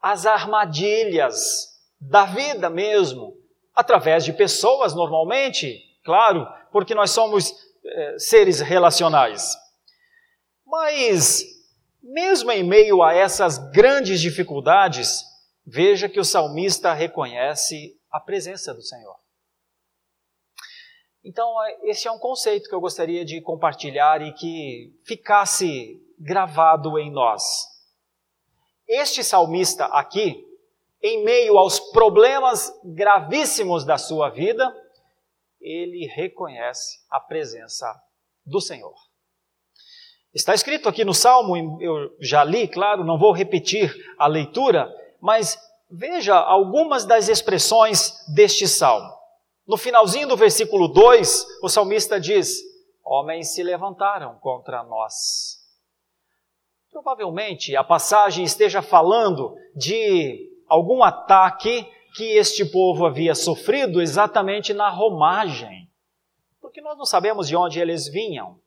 as 0.00 0.26
armadilhas 0.26 1.68
da 2.00 2.26
vida 2.26 2.68
mesmo, 2.68 3.34
através 3.74 4.24
de 4.24 4.32
pessoas, 4.32 4.94
normalmente, 4.94 5.80
claro, 6.04 6.46
porque 6.70 6.94
nós 6.94 7.10
somos 7.10 7.54
é, 7.84 8.18
seres 8.18 8.60
relacionais. 8.60 9.56
Mas, 10.66 11.42
mesmo 12.02 12.50
em 12.50 12.62
meio 12.62 13.02
a 13.02 13.14
essas 13.14 13.56
grandes 13.70 14.20
dificuldades, 14.20 15.24
veja 15.66 16.08
que 16.08 16.20
o 16.20 16.24
salmista 16.24 16.92
reconhece 16.92 17.98
a 18.10 18.20
presença 18.20 18.72
do 18.72 18.82
Senhor. 18.82 19.16
Então, 21.24 21.52
esse 21.82 22.06
é 22.06 22.12
um 22.12 22.20
conceito 22.20 22.68
que 22.68 22.74
eu 22.74 22.80
gostaria 22.80 23.24
de 23.24 23.40
compartilhar 23.40 24.22
e 24.22 24.32
que 24.32 24.94
ficasse 25.04 26.00
gravado 26.16 26.96
em 27.00 27.10
nós. 27.10 27.42
Este 28.86 29.24
salmista 29.24 29.86
aqui, 29.86 30.46
em 31.02 31.24
meio 31.24 31.58
aos 31.58 31.80
problemas 31.90 32.72
gravíssimos 32.84 33.84
da 33.84 33.98
sua 33.98 34.30
vida, 34.30 34.72
ele 35.60 36.06
reconhece 36.06 37.00
a 37.10 37.18
presença 37.18 37.92
do 38.44 38.60
Senhor. 38.60 38.94
Está 40.32 40.54
escrito 40.54 40.88
aqui 40.88 41.04
no 41.04 41.14
Salmo, 41.14 41.82
eu 41.82 42.14
já 42.20 42.44
li, 42.44 42.68
claro, 42.68 43.02
não 43.02 43.18
vou 43.18 43.32
repetir 43.32 43.92
a 44.16 44.28
leitura, 44.28 44.88
mas 45.20 45.58
veja 45.90 46.36
algumas 46.36 47.04
das 47.04 47.28
expressões 47.28 48.24
deste 48.34 48.66
salmo. 48.66 49.14
No 49.66 49.76
finalzinho 49.76 50.28
do 50.28 50.36
versículo 50.36 50.88
2, 50.88 51.60
o 51.62 51.68
salmista 51.68 52.20
diz: 52.20 52.60
Homens 53.04 53.52
se 53.52 53.62
levantaram 53.62 54.38
contra 54.38 54.82
nós. 54.84 55.58
Provavelmente 56.90 57.76
a 57.76 57.84
passagem 57.84 58.44
esteja 58.44 58.80
falando 58.80 59.56
de 59.74 60.50
algum 60.68 61.02
ataque 61.02 61.84
que 62.14 62.24
este 62.36 62.64
povo 62.64 63.04
havia 63.04 63.34
sofrido 63.34 64.00
exatamente 64.00 64.72
na 64.72 64.88
romagem. 64.88 65.90
Porque 66.60 66.80
nós 66.80 66.96
não 66.96 67.04
sabemos 67.04 67.48
de 67.48 67.56
onde 67.56 67.80
eles 67.80 68.08
vinham. 68.08 68.58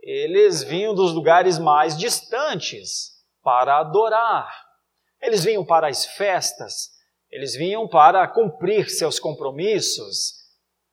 Eles 0.00 0.62
vinham 0.62 0.94
dos 0.94 1.12
lugares 1.12 1.58
mais 1.58 1.98
distantes 1.98 3.17
para 3.48 3.78
adorar. 3.78 4.46
Eles 5.22 5.42
vinham 5.42 5.64
para 5.64 5.88
as 5.88 6.04
festas, 6.04 6.90
eles 7.30 7.54
vinham 7.54 7.88
para 7.88 8.28
cumprir 8.28 8.90
seus 8.90 9.18
compromissos, 9.18 10.34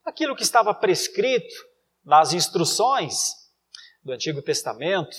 aquilo 0.06 0.34
que 0.34 0.44
estava 0.44 0.74
prescrito 0.74 1.54
nas 2.02 2.32
instruções 2.32 3.34
do 4.02 4.14
Antigo 4.14 4.42
Testamento. 4.42 5.18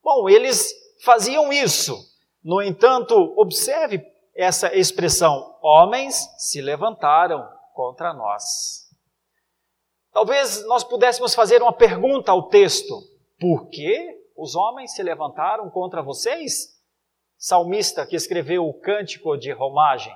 Bom, 0.00 0.28
eles 0.28 0.72
faziam 1.02 1.52
isso 1.52 2.08
no 2.40 2.62
entanto, 2.62 3.34
observe 3.36 4.00
essa 4.32 4.72
expressão: 4.76 5.58
homens 5.60 6.14
se 6.38 6.60
levantaram 6.60 7.44
contra 7.74 8.14
nós. 8.14 8.88
Talvez 10.12 10.64
nós 10.66 10.84
pudéssemos 10.84 11.34
fazer 11.34 11.60
uma 11.62 11.72
pergunta 11.72 12.30
ao 12.30 12.44
texto: 12.48 13.02
por 13.40 13.68
que 13.70 14.13
os 14.36 14.54
homens 14.54 14.94
se 14.94 15.02
levantaram 15.02 15.70
contra 15.70 16.02
vocês? 16.02 16.74
Salmista 17.36 18.06
que 18.06 18.16
escreveu 18.16 18.66
o 18.66 18.80
cântico 18.80 19.36
de 19.36 19.52
romagem. 19.52 20.14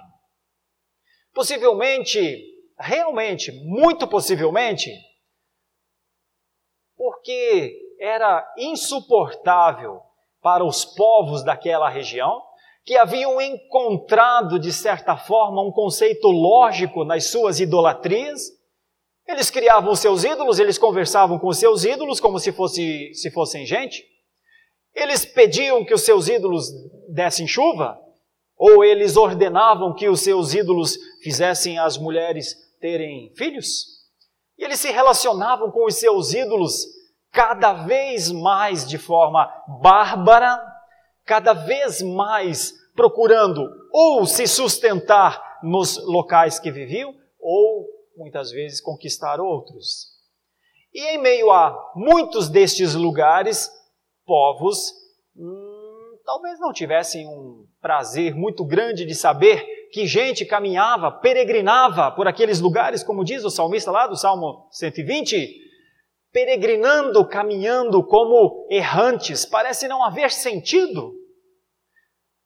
Possivelmente, 1.34 2.44
realmente, 2.78 3.52
muito 3.64 4.08
possivelmente, 4.08 4.90
porque 6.96 7.76
era 8.00 8.46
insuportável 8.56 10.00
para 10.40 10.64
os 10.64 10.84
povos 10.84 11.44
daquela 11.44 11.88
região, 11.88 12.42
que 12.84 12.96
haviam 12.96 13.40
encontrado, 13.40 14.58
de 14.58 14.72
certa 14.72 15.16
forma, 15.16 15.62
um 15.62 15.70
conceito 15.70 16.28
lógico 16.28 17.04
nas 17.04 17.30
suas 17.30 17.60
idolatrias. 17.60 18.57
Eles 19.28 19.50
criavam 19.50 19.94
seus 19.94 20.24
ídolos, 20.24 20.58
eles 20.58 20.78
conversavam 20.78 21.38
com 21.38 21.52
seus 21.52 21.84
ídolos 21.84 22.18
como 22.18 22.38
se, 22.38 22.50
fosse, 22.50 23.12
se 23.12 23.30
fossem 23.30 23.66
gente. 23.66 24.02
Eles 24.94 25.26
pediam 25.26 25.84
que 25.84 25.92
os 25.92 26.00
seus 26.00 26.28
ídolos 26.28 26.66
dessem 27.10 27.46
chuva, 27.46 28.00
ou 28.56 28.82
eles 28.82 29.18
ordenavam 29.18 29.94
que 29.94 30.08
os 30.08 30.22
seus 30.22 30.54
ídolos 30.54 30.96
fizessem 31.22 31.78
as 31.78 31.98
mulheres 31.98 32.56
terem 32.80 33.30
filhos. 33.36 33.98
E 34.56 34.64
eles 34.64 34.80
se 34.80 34.90
relacionavam 34.90 35.70
com 35.70 35.84
os 35.84 35.96
seus 35.96 36.32
ídolos 36.32 36.86
cada 37.30 37.72
vez 37.84 38.32
mais 38.32 38.88
de 38.88 38.96
forma 38.96 39.46
bárbara, 39.82 40.58
cada 41.26 41.52
vez 41.52 42.00
mais 42.00 42.72
procurando 42.96 43.70
ou 43.92 44.24
se 44.24 44.46
sustentar 44.46 45.60
nos 45.62 46.02
locais 46.06 46.58
que 46.58 46.70
viviam, 46.70 47.14
ou 47.38 47.86
muitas 48.18 48.50
vezes 48.50 48.80
conquistar 48.80 49.40
outros. 49.40 50.08
E 50.92 51.14
em 51.14 51.18
meio 51.18 51.52
a 51.52 51.92
muitos 51.94 52.48
destes 52.48 52.94
lugares, 52.94 53.70
povos 54.26 54.92
hum, 55.36 56.18
talvez 56.24 56.58
não 56.58 56.72
tivessem 56.72 57.26
um 57.28 57.64
prazer 57.80 58.34
muito 58.34 58.64
grande 58.64 59.06
de 59.06 59.14
saber 59.14 59.64
que 59.92 60.06
gente 60.06 60.44
caminhava, 60.44 61.10
peregrinava 61.10 62.10
por 62.10 62.26
aqueles 62.26 62.60
lugares, 62.60 63.02
como 63.02 63.24
diz 63.24 63.44
o 63.44 63.50
salmista 63.50 63.90
lá 63.90 64.06
do 64.06 64.16
Salmo 64.16 64.68
120, 64.72 65.56
peregrinando, 66.32 67.26
caminhando 67.26 68.04
como 68.04 68.66
errantes, 68.68 69.46
parece 69.46 69.88
não 69.88 70.02
haver 70.04 70.30
sentido. 70.30 71.14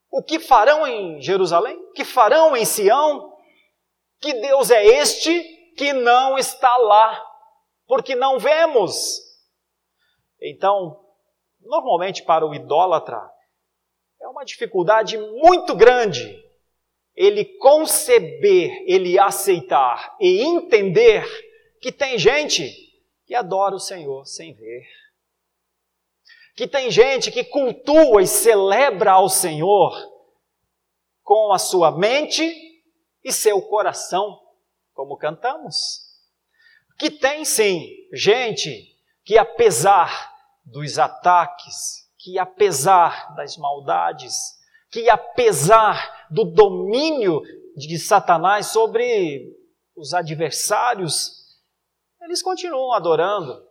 O 0.09 0.23
que 0.23 0.39
farão 0.39 0.85
em 0.85 1.19
Jerusalém? 1.19 1.75
O 1.75 1.91
que 1.91 2.05
farão 2.05 2.55
em 2.55 2.63
Sião? 2.63 3.33
Que 4.21 4.33
Deus 4.35 4.71
é 4.71 4.85
este 4.85 5.52
que 5.75 5.93
não 5.93 6.37
está 6.37 6.75
lá, 6.77 7.23
porque 7.87 8.15
não 8.15 8.39
vemos. 8.39 9.19
Então, 10.41 10.99
normalmente 11.61 12.23
para 12.23 12.45
o 12.45 12.53
idólatra, 12.53 13.21
é 14.21 14.27
uma 14.27 14.43
dificuldade 14.43 15.17
muito 15.17 15.75
grande 15.75 16.43
ele 17.15 17.45
conceber, 17.57 18.83
ele 18.87 19.19
aceitar 19.19 20.15
e 20.19 20.41
entender 20.41 21.25
que 21.79 21.91
tem 21.91 22.17
gente 22.17 22.73
que 23.25 23.35
adora 23.35 23.75
o 23.75 23.79
Senhor 23.79 24.25
sem 24.25 24.53
ver. 24.53 24.83
Que 26.55 26.67
tem 26.67 26.89
gente 26.89 27.31
que 27.31 27.43
cultua 27.43 28.21
e 28.21 28.27
celebra 28.27 29.11
ao 29.13 29.29
Senhor 29.29 29.93
com 31.23 31.51
a 31.51 31.57
sua 31.57 31.91
mente 31.91 32.43
e 33.23 33.31
seu 33.31 33.61
coração, 33.61 34.39
como 34.93 35.17
cantamos. 35.17 36.11
Que 36.97 37.09
tem 37.09 37.43
sim 37.43 37.87
gente 38.13 38.97
que, 39.23 39.37
apesar 39.37 40.31
dos 40.63 40.97
ataques, 40.97 42.09
que 42.17 42.39
apesar 42.39 43.35
das 43.35 43.57
maldades, 43.57 44.35
que 44.89 45.09
apesar 45.09 46.27
do 46.29 46.45
domínio 46.45 47.41
de 47.75 47.97
Satanás 47.97 48.67
sobre 48.67 49.51
os 49.95 50.13
adversários, 50.13 51.59
eles 52.21 52.41
continuam 52.41 52.93
adorando, 52.93 53.67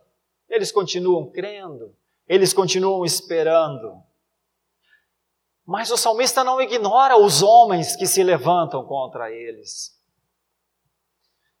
eles 0.49 0.71
continuam 0.71 1.31
crendo, 1.31 1.95
eles 2.27 2.53
continuam 2.53 3.03
esperando. 3.05 4.03
Mas 5.65 5.89
o 5.89 5.97
salmista 5.97 6.43
não 6.43 6.61
ignora 6.61 7.17
os 7.17 7.41
homens 7.41 7.95
que 7.95 8.05
se 8.05 8.21
levantam 8.21 8.85
contra 8.85 9.31
eles. 9.31 9.97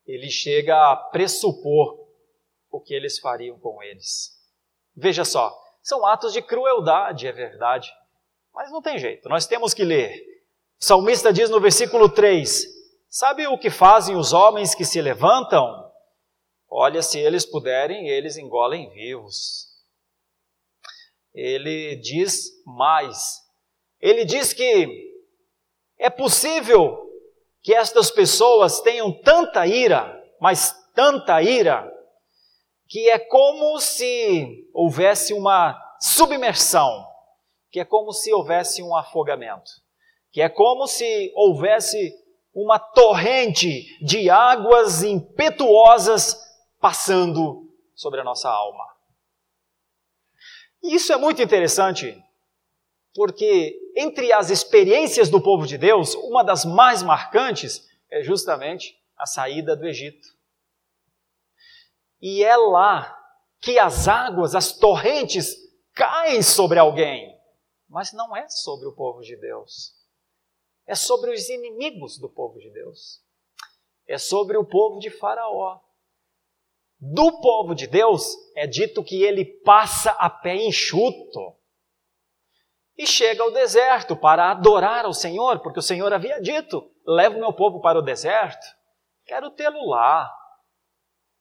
Ele 0.05 0.29
chega 0.29 0.91
a 0.91 0.95
pressupor 0.95 2.07
o 2.69 2.79
que 2.79 2.93
eles 2.93 3.19
fariam 3.19 3.57
com 3.59 3.81
eles. 3.81 4.31
Veja 4.95 5.23
só, 5.23 5.55
são 5.81 6.05
atos 6.05 6.33
de 6.33 6.41
crueldade, 6.41 7.27
é 7.27 7.31
verdade, 7.31 7.91
mas 8.53 8.71
não 8.71 8.81
tem 8.81 8.97
jeito, 8.97 9.29
nós 9.29 9.47
temos 9.47 9.73
que 9.73 9.83
ler. 9.83 10.21
O 10.79 10.85
salmista 10.85 11.31
diz 11.31 11.49
no 11.49 11.59
versículo 11.59 12.09
3: 12.09 12.65
Sabe 13.09 13.47
o 13.47 13.57
que 13.57 13.69
fazem 13.69 14.15
os 14.15 14.33
homens 14.33 14.75
que 14.75 14.83
se 14.83 15.01
levantam? 15.01 15.83
Olha, 16.69 17.01
se 17.01 17.19
eles 17.19 17.45
puderem, 17.45 18.09
eles 18.09 18.37
engolem 18.37 18.89
vivos. 18.89 19.67
Ele 21.33 21.95
diz 21.95 22.49
mais. 22.65 23.41
Ele 24.01 24.25
diz 24.25 24.53
que 24.53 25.13
é 25.97 26.09
possível 26.09 27.12
que 27.63 27.73
estas 27.73 28.11
pessoas 28.11 28.81
tenham 28.81 29.11
tanta 29.21 29.65
ira, 29.65 30.21
mas 30.39 30.75
tanta 30.93 31.41
ira, 31.41 31.89
que 32.87 33.09
é 33.09 33.17
como 33.17 33.79
se 33.79 34.69
houvesse 34.73 35.33
uma 35.33 35.81
submersão, 35.99 37.07
que 37.71 37.79
é 37.79 37.85
como 37.85 38.11
se 38.11 38.31
houvesse 38.33 38.83
um 38.83 38.95
afogamento, 38.95 39.71
que 40.29 40.41
é 40.41 40.49
como 40.49 40.85
se 40.85 41.31
houvesse 41.35 42.13
uma 42.53 42.77
torrente 42.77 43.97
de 44.05 44.29
águas 44.29 45.01
impetuosas 45.01 46.37
passando 46.79 47.73
sobre 47.95 48.19
a 48.19 48.23
nossa 48.23 48.49
alma. 48.49 48.85
Isso 50.83 51.13
é 51.13 51.17
muito 51.17 51.41
interessante, 51.41 52.21
porque 53.13 53.79
entre 53.95 54.31
as 54.33 54.49
experiências 54.49 55.29
do 55.29 55.41
povo 55.41 55.67
de 55.67 55.77
Deus, 55.77 56.15
uma 56.15 56.43
das 56.43 56.65
mais 56.65 57.03
marcantes 57.03 57.87
é 58.09 58.23
justamente 58.23 58.99
a 59.17 59.25
saída 59.25 59.75
do 59.75 59.87
Egito. 59.87 60.27
E 62.21 62.43
é 62.43 62.55
lá 62.55 63.19
que 63.59 63.77
as 63.77 64.07
águas, 64.07 64.55
as 64.55 64.73
torrentes 64.73 65.55
caem 65.93 66.41
sobre 66.41 66.79
alguém, 66.79 67.37
mas 67.87 68.13
não 68.13 68.35
é 68.35 68.47
sobre 68.49 68.87
o 68.87 68.93
povo 68.93 69.21
de 69.21 69.35
Deus. 69.35 69.93
É 70.85 70.95
sobre 70.95 71.31
os 71.31 71.47
inimigos 71.49 72.17
do 72.17 72.29
povo 72.29 72.59
de 72.59 72.69
Deus. 72.69 73.21
É 74.07 74.17
sobre 74.17 74.57
o 74.57 74.65
povo 74.65 74.99
de 74.99 75.09
Faraó 75.09 75.79
do 77.05 77.41
povo 77.41 77.75
de 77.75 77.85
Deus, 77.85 78.33
é 78.55 78.65
dito 78.65 79.03
que 79.03 79.23
ele 79.23 79.43
passa 79.43 80.11
a 80.11 80.29
pé 80.29 80.55
enxuto 80.55 81.53
e 82.97 83.07
chega 83.07 83.41
ao 83.43 83.51
deserto 83.51 84.15
para 84.15 84.51
adorar 84.51 85.05
ao 85.05 85.13
Senhor, 85.13 85.59
porque 85.59 85.79
o 85.79 85.83
Senhor 85.83 86.13
havia 86.13 86.41
dito: 86.41 86.91
leva 87.05 87.35
o 87.35 87.39
meu 87.39 87.53
povo 87.53 87.81
para 87.81 87.97
o 87.99 88.03
deserto, 88.03 88.65
quero 89.25 89.49
tê-lo 89.51 89.89
lá, 89.89 90.31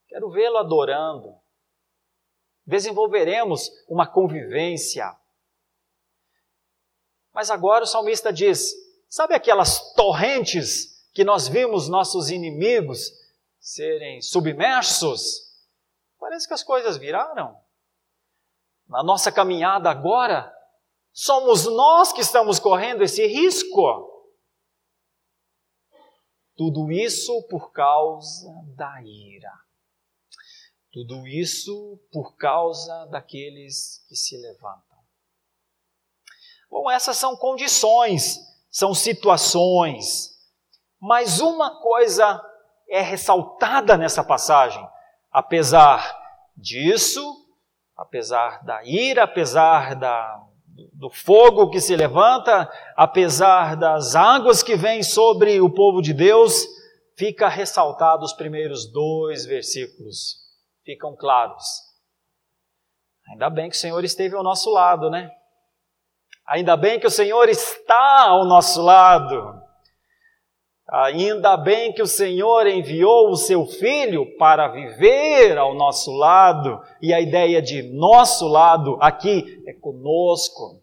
quero 0.08 0.30
vê-lo 0.30 0.58
adorando. 0.58 1.40
Desenvolveremos 2.64 3.70
uma 3.88 4.06
convivência. 4.06 5.04
Mas 7.32 7.50
agora 7.50 7.84
o 7.84 7.86
salmista 7.86 8.32
diz: 8.32 8.72
sabe 9.08 9.34
aquelas 9.34 9.92
torrentes 9.94 11.10
que 11.12 11.24
nós 11.24 11.48
vimos 11.48 11.88
nossos 11.88 12.30
inimigos 12.30 13.10
serem 13.58 14.22
submersos? 14.22 15.50
Parece 16.18 16.46
que 16.46 16.54
as 16.54 16.62
coisas 16.62 16.96
viraram. 16.96 17.60
Na 18.88 19.02
nossa 19.02 19.32
caminhada 19.32 19.90
agora, 19.90 20.52
somos 21.12 21.64
nós 21.66 22.12
que 22.12 22.20
estamos 22.20 22.58
correndo 22.58 23.02
esse 23.02 23.26
risco. 23.26 24.10
Tudo 26.56 26.90
isso 26.90 27.42
por 27.48 27.72
causa 27.72 28.52
da 28.76 29.02
ira. 29.02 29.52
Tudo 30.92 31.26
isso 31.26 31.98
por 32.12 32.36
causa 32.36 33.06
daqueles 33.06 34.04
que 34.08 34.14
se 34.14 34.36
levantam. 34.36 34.98
Bom, 36.70 36.90
essas 36.90 37.16
são 37.16 37.36
condições, 37.36 38.38
são 38.70 38.94
situações. 38.94 40.38
Mas 41.00 41.40
uma 41.40 41.80
coisa 41.80 42.40
é 42.88 43.00
ressaltada 43.00 43.96
nessa 43.96 44.22
passagem 44.22 44.86
apesar 45.32 46.14
disso, 46.54 47.24
apesar 47.96 48.62
da 48.64 48.84
ira, 48.84 49.24
apesar 49.24 49.96
da, 49.96 50.44
do 50.94 51.10
fogo 51.10 51.70
que 51.70 51.80
se 51.80 51.94
levanta, 51.94 52.70
apesar 52.96 53.76
das 53.76 54.14
águas 54.14 54.62
que 54.62 54.76
vêm 54.76 55.02
sobre 55.02 55.60
o 55.60 55.72
povo 55.72 56.00
de 56.00 56.12
Deus, 56.12 56.66
fica 57.16 57.48
ressaltado 57.48 58.24
os 58.24 58.32
primeiros 58.32 58.90
dois 58.90 59.44
versículos, 59.44 60.36
ficam 60.84 61.14
claros. 61.16 61.64
Ainda 63.30 63.50
bem 63.50 63.68
que 63.68 63.76
o 63.76 63.78
Senhor 63.78 64.02
esteve 64.04 64.34
ao 64.34 64.42
nosso 64.42 64.70
lado, 64.70 65.10
né? 65.10 65.30
Ainda 66.46 66.76
bem 66.76 66.98
que 66.98 67.06
o 67.06 67.10
Senhor 67.10 67.48
está 67.48 68.26
ao 68.28 68.44
nosso 68.44 68.82
lado. 68.82 69.61
Ainda 70.94 71.56
bem 71.56 71.90
que 71.90 72.02
o 72.02 72.06
Senhor 72.06 72.66
enviou 72.66 73.30
o 73.30 73.36
seu 73.36 73.64
filho 73.64 74.36
para 74.36 74.68
viver 74.68 75.56
ao 75.56 75.72
nosso 75.72 76.12
lado, 76.12 76.84
e 77.00 77.14
a 77.14 77.18
ideia 77.18 77.62
de 77.62 77.82
nosso 77.82 78.46
lado 78.46 78.98
aqui 79.00 79.64
é 79.66 79.72
conosco. 79.72 80.82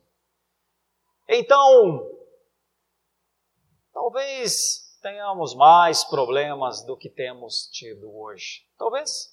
Então, 1.28 2.10
talvez 3.94 4.98
tenhamos 5.00 5.54
mais 5.54 6.04
problemas 6.04 6.84
do 6.84 6.98
que 6.98 7.08
temos 7.08 7.68
tido 7.68 8.12
hoje. 8.12 8.66
Talvez. 8.80 9.32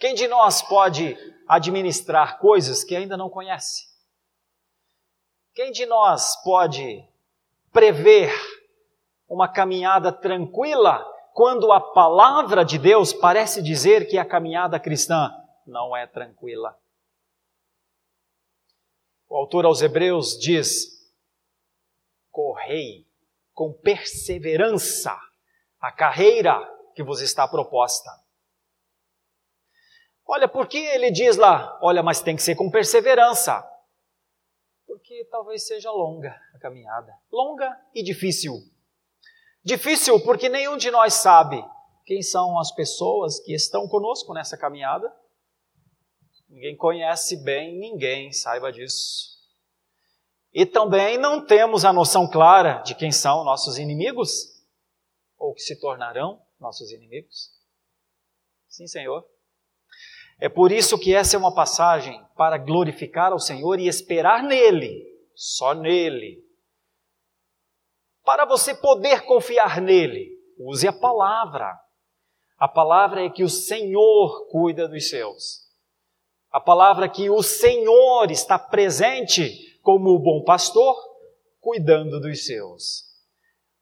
Quem 0.00 0.16
de 0.16 0.26
nós 0.26 0.62
pode 0.62 1.16
administrar 1.46 2.40
coisas 2.40 2.82
que 2.82 2.96
ainda 2.96 3.16
não 3.16 3.30
conhece? 3.30 3.86
Quem 5.54 5.70
de 5.70 5.86
nós 5.86 6.34
pode 6.42 7.08
prever 7.72 8.32
uma 9.28 9.48
caminhada 9.48 10.12
tranquila, 10.12 11.04
quando 11.32 11.72
a 11.72 11.80
palavra 11.80 12.64
de 12.64 12.78
Deus 12.78 13.12
parece 13.12 13.62
dizer 13.62 14.06
que 14.06 14.18
a 14.18 14.24
caminhada 14.24 14.78
cristã 14.78 15.30
não 15.66 15.96
é 15.96 16.06
tranquila. 16.06 16.78
O 19.28 19.36
autor 19.36 19.64
aos 19.64 19.82
Hebreus 19.82 20.38
diz: 20.38 21.10
correi 22.30 23.06
com 23.52 23.72
perseverança 23.72 25.18
a 25.80 25.90
carreira 25.90 26.58
que 26.94 27.02
vos 27.02 27.20
está 27.20 27.46
proposta. 27.48 28.10
Olha, 30.26 30.48
por 30.48 30.66
que 30.66 30.78
ele 30.78 31.10
diz 31.10 31.36
lá, 31.36 31.78
olha, 31.82 32.02
mas 32.02 32.22
tem 32.22 32.34
que 32.34 32.42
ser 32.42 32.54
com 32.54 32.70
perseverança? 32.70 33.62
Porque 34.86 35.26
talvez 35.30 35.66
seja 35.66 35.90
longa 35.90 36.34
a 36.54 36.58
caminhada. 36.58 37.12
Longa 37.30 37.78
e 37.94 38.02
difícil. 38.02 38.54
Difícil 39.64 40.20
porque 40.20 40.48
nenhum 40.48 40.76
de 40.76 40.90
nós 40.90 41.14
sabe 41.14 41.64
quem 42.04 42.20
são 42.20 42.58
as 42.58 42.70
pessoas 42.70 43.40
que 43.40 43.54
estão 43.54 43.88
conosco 43.88 44.34
nessa 44.34 44.58
caminhada. 44.58 45.10
Ninguém 46.48 46.76
conhece 46.76 47.42
bem 47.42 47.78
ninguém, 47.78 48.30
saiba 48.30 48.70
disso. 48.70 49.34
E 50.52 50.66
também 50.66 51.16
não 51.18 51.44
temos 51.44 51.84
a 51.84 51.92
noção 51.92 52.28
clara 52.30 52.82
de 52.82 52.94
quem 52.94 53.10
são 53.10 53.42
nossos 53.42 53.78
inimigos, 53.78 54.62
ou 55.36 55.54
que 55.54 55.62
se 55.62 55.80
tornarão 55.80 56.40
nossos 56.60 56.92
inimigos. 56.92 57.50
Sim, 58.68 58.86
Senhor. 58.86 59.26
É 60.38 60.48
por 60.48 60.70
isso 60.70 60.98
que 60.98 61.14
essa 61.14 61.36
é 61.36 61.38
uma 61.38 61.54
passagem 61.54 62.22
para 62.36 62.58
glorificar 62.58 63.32
ao 63.32 63.38
Senhor 63.38 63.80
e 63.80 63.88
esperar 63.88 64.42
nele, 64.42 65.04
só 65.34 65.74
nele. 65.74 66.43
Para 68.24 68.46
você 68.46 68.74
poder 68.74 69.26
confiar 69.26 69.82
nele, 69.82 70.30
use 70.58 70.88
a 70.88 70.92
palavra. 70.92 71.78
A 72.58 72.66
palavra 72.66 73.22
é 73.22 73.28
que 73.28 73.44
o 73.44 73.48
Senhor 73.48 74.48
cuida 74.50 74.88
dos 74.88 75.10
seus. 75.10 75.64
A 76.50 76.58
palavra 76.58 77.04
é 77.04 77.08
que 77.08 77.28
o 77.28 77.42
Senhor 77.42 78.30
está 78.30 78.58
presente 78.58 79.78
como 79.82 80.10
o 80.10 80.18
bom 80.18 80.42
pastor, 80.42 80.96
cuidando 81.60 82.18
dos 82.18 82.46
seus. 82.46 83.04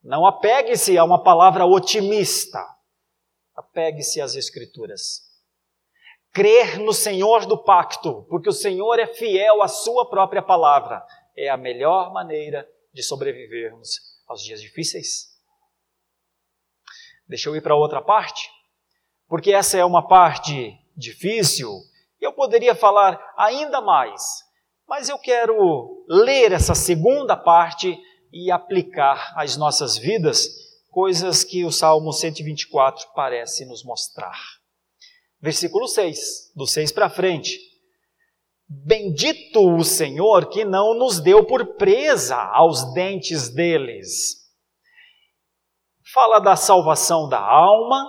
Não 0.02 0.26
apegue-se 0.26 0.98
a 0.98 1.05
uma 1.05 1.22
palavra 1.22 1.64
otimista. 1.64 2.59
Apegue-se 3.55 4.20
às 4.20 4.35
Escrituras 4.35 5.31
crer 6.33 6.78
no 6.78 6.94
Senhor 6.94 7.44
do 7.44 7.62
pacto, 7.62 8.26
porque 8.28 8.48
o 8.48 8.55
Senhor 8.55 8.98
é 8.98 9.07
fiel 9.07 9.61
à 9.61 9.68
sua 9.68 10.09
própria 10.09 10.40
palavra, 10.40 11.05
é 11.37 11.50
a 11.50 11.59
melhor 11.59 12.11
maneira 12.11 12.66
de 12.90 13.02
sobrevivermos 13.02 14.12
aos 14.33 14.42
dias 14.42 14.61
difíceis. 14.61 15.31
Deixa 17.29 17.49
eu 17.49 17.57
ir 17.57 17.62
para 17.62 17.77
outra 17.77 18.03
parte, 18.03 18.51
porque 19.29 19.53
essa 19.53 19.79
é 19.79 19.85
uma 19.85 20.07
parte 20.07 20.77
difícil 20.97 21.71
e 22.21 22.25
eu 22.25 22.33
poderia 22.33 22.75
falar 22.75 23.21
ainda 23.37 23.81
mais, 23.81 24.23
mas 24.88 25.09
eu 25.09 25.18
quero 25.18 26.05
ler 26.09 26.53
essa 26.53 26.75
segunda 26.75 27.37
parte 27.37 27.99
e 28.33 28.51
aplicar 28.51 29.33
às 29.37 29.57
nossas 29.57 29.97
vidas 29.97 30.49
coisas 30.90 31.45
que 31.45 31.64
o 31.64 31.71
Salmo 31.71 32.12
124 32.12 33.09
parece 33.14 33.64
nos 33.64 33.85
mostrar. 33.85 34.38
Versículo 35.40 35.88
6, 35.88 36.53
do 36.55 36.66
6 36.66 36.92
para 36.92 37.11
frente. 37.11 37.59
Bendito 38.74 39.76
o 39.76 39.85
Senhor 39.85 40.48
que 40.48 40.64
não 40.64 40.94
nos 40.94 41.20
deu 41.20 41.44
por 41.44 41.76
presa 41.76 42.37
aos 42.37 42.94
dentes 42.94 43.50
deles. 43.50 44.50
Fala 46.12 46.38
da 46.38 46.56
salvação 46.56 47.28
da 47.28 47.38
alma, 47.38 48.02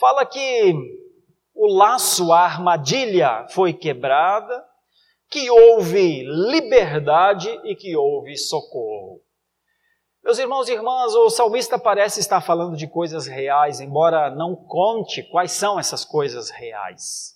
fala 0.00 0.24
que 0.24 0.74
o 1.54 1.66
laço, 1.66 2.32
a 2.32 2.40
armadilha 2.40 3.46
foi 3.50 3.74
quebrada, 3.74 4.64
que 5.28 5.50
houve 5.50 6.22
liberdade 6.24 7.50
e 7.64 7.76
que 7.76 7.94
houve 7.94 8.38
socorro. 8.38 9.20
Meus 10.24 10.38
irmãos 10.38 10.66
e 10.68 10.72
irmãs, 10.72 11.14
o 11.14 11.28
salmista 11.28 11.78
parece 11.78 12.20
estar 12.20 12.40
falando 12.40 12.74
de 12.74 12.88
coisas 12.88 13.26
reais, 13.26 13.80
embora 13.80 14.30
não 14.30 14.56
conte 14.56 15.22
quais 15.24 15.52
são 15.52 15.78
essas 15.78 16.06
coisas 16.06 16.50
reais. 16.50 17.35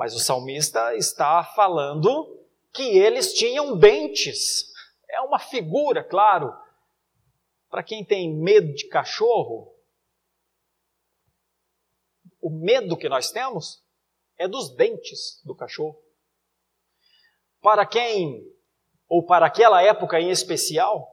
Mas 0.00 0.14
o 0.14 0.18
salmista 0.18 0.96
está 0.96 1.44
falando 1.44 2.42
que 2.72 2.96
eles 2.98 3.34
tinham 3.34 3.76
dentes. 3.76 4.72
É 5.10 5.20
uma 5.20 5.38
figura, 5.38 6.02
claro. 6.02 6.56
Para 7.68 7.82
quem 7.82 8.02
tem 8.02 8.34
medo 8.34 8.72
de 8.72 8.88
cachorro, 8.88 9.76
o 12.40 12.48
medo 12.48 12.96
que 12.96 13.10
nós 13.10 13.30
temos 13.30 13.84
é 14.38 14.48
dos 14.48 14.74
dentes 14.74 15.42
do 15.44 15.54
cachorro. 15.54 16.02
Para 17.60 17.84
quem, 17.84 18.42
ou 19.06 19.22
para 19.26 19.44
aquela 19.44 19.82
época 19.82 20.18
em 20.18 20.30
especial, 20.30 21.06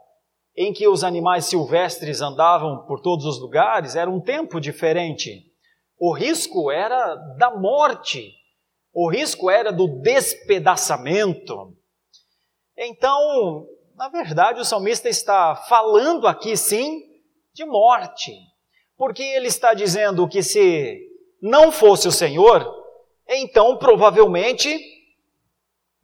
em 0.56 0.72
que 0.72 0.88
os 0.88 1.04
animais 1.04 1.44
silvestres 1.44 2.22
andavam 2.22 2.86
por 2.86 3.02
todos 3.02 3.26
os 3.26 3.38
lugares, 3.38 3.98
era 3.98 4.10
um 4.10 4.22
tempo 4.22 4.62
diferente. 4.62 5.54
O 6.00 6.14
risco 6.14 6.72
era 6.72 7.16
da 7.38 7.54
morte, 7.54 8.37
o 9.00 9.08
risco 9.08 9.48
era 9.48 9.72
do 9.72 10.02
despedaçamento. 10.02 11.78
Então, 12.76 13.68
na 13.94 14.10
verdade, 14.10 14.60
o 14.60 14.66
salmista 14.66 15.08
está 15.08 15.56
falando 15.56 16.28
aqui 16.28 16.58
sim 16.58 17.04
de 17.54 17.64
morte, 17.64 18.32
porque 18.96 19.22
ele 19.22 19.50
está 19.50 19.76
dizendo 19.76 20.28
que 20.28 20.42
se 20.42 21.00
não 21.40 21.72
fosse 21.72 22.08
o 22.08 22.12
Senhor, 22.12 22.66
então 23.28 23.78
provavelmente 23.78 24.76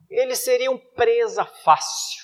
eles 0.08 0.44
seriam 0.44 0.78
presa 0.94 1.44
fácil. 1.44 2.22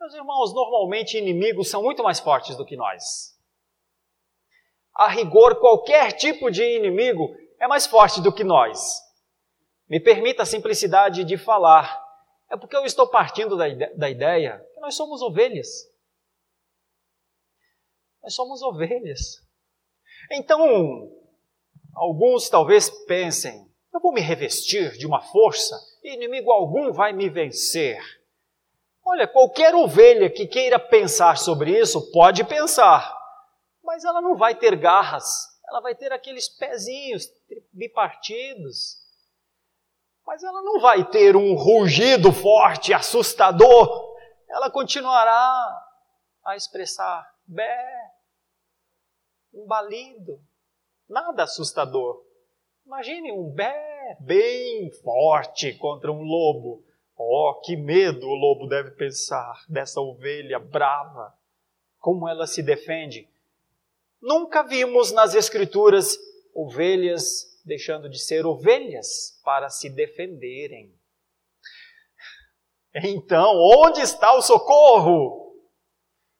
Meus 0.00 0.14
irmãos, 0.14 0.54
normalmente 0.54 1.18
inimigos 1.18 1.68
são 1.68 1.82
muito 1.82 2.02
mais 2.02 2.18
fortes 2.18 2.56
do 2.56 2.64
que 2.64 2.78
nós. 2.78 3.38
A 4.96 5.08
rigor, 5.08 5.60
qualquer 5.60 6.12
tipo 6.12 6.50
de 6.50 6.64
inimigo 6.78 7.43
é 7.60 7.66
mais 7.66 7.86
forte 7.86 8.20
do 8.20 8.32
que 8.32 8.44
nós. 8.44 9.02
Me 9.88 10.00
permita 10.00 10.42
a 10.42 10.46
simplicidade 10.46 11.24
de 11.24 11.36
falar. 11.36 12.02
É 12.50 12.56
porque 12.56 12.76
eu 12.76 12.84
estou 12.84 13.08
partindo 13.08 13.56
da, 13.56 13.68
ide 13.68 13.86
da 13.94 14.08
ideia 14.08 14.64
que 14.74 14.80
nós 14.80 14.94
somos 14.94 15.22
ovelhas. 15.22 15.68
Nós 18.22 18.34
somos 18.34 18.62
ovelhas. 18.62 19.42
Então, 20.32 21.10
alguns 21.94 22.48
talvez 22.48 22.88
pensem: 23.06 23.70
eu 23.92 24.00
vou 24.00 24.12
me 24.12 24.20
revestir 24.20 24.96
de 24.96 25.06
uma 25.06 25.20
força 25.20 25.76
e 26.02 26.14
inimigo 26.14 26.50
algum 26.50 26.92
vai 26.92 27.12
me 27.12 27.28
vencer. 27.28 27.98
Olha, 29.04 29.28
qualquer 29.28 29.74
ovelha 29.74 30.30
que 30.30 30.46
queira 30.46 30.78
pensar 30.78 31.36
sobre 31.36 31.78
isso 31.78 32.10
pode 32.10 32.42
pensar, 32.42 33.14
mas 33.82 34.02
ela 34.02 34.22
não 34.22 34.34
vai 34.34 34.54
ter 34.54 34.74
garras, 34.76 35.46
ela 35.68 35.80
vai 35.80 35.94
ter 35.94 36.12
aqueles 36.12 36.48
pezinhos 36.48 37.30
bipartidos, 37.72 38.98
mas 40.26 40.42
ela 40.42 40.62
não 40.62 40.80
vai 40.80 41.08
ter 41.08 41.36
um 41.36 41.54
rugido 41.54 42.32
forte, 42.32 42.92
assustador, 42.92 44.14
ela 44.48 44.70
continuará 44.70 45.82
a 46.44 46.56
expressar 46.56 47.28
bé, 47.46 48.12
um 49.52 49.66
balido, 49.66 50.40
nada 51.08 51.44
assustador. 51.44 52.24
Imagine 52.86 53.32
um 53.32 53.50
bé 53.50 54.16
bem 54.20 54.90
forte 55.02 55.72
contra 55.74 56.12
um 56.12 56.22
lobo. 56.22 56.84
Oh, 57.16 57.60
que 57.64 57.76
medo 57.76 58.26
o 58.26 58.34
lobo 58.34 58.66
deve 58.66 58.90
pensar 58.92 59.64
dessa 59.68 60.00
ovelha 60.00 60.58
brava, 60.58 61.32
como 61.98 62.28
ela 62.28 62.46
se 62.46 62.62
defende. 62.62 63.28
Nunca 64.24 64.62
vimos 64.62 65.12
nas 65.12 65.34
Escrituras 65.34 66.16
ovelhas 66.54 67.60
deixando 67.62 68.08
de 68.08 68.18
ser 68.18 68.46
ovelhas 68.46 69.38
para 69.44 69.68
se 69.68 69.90
defenderem. 69.90 70.98
Então, 72.94 73.54
onde 73.54 74.00
está 74.00 74.32
o 74.32 74.40
socorro? 74.40 75.54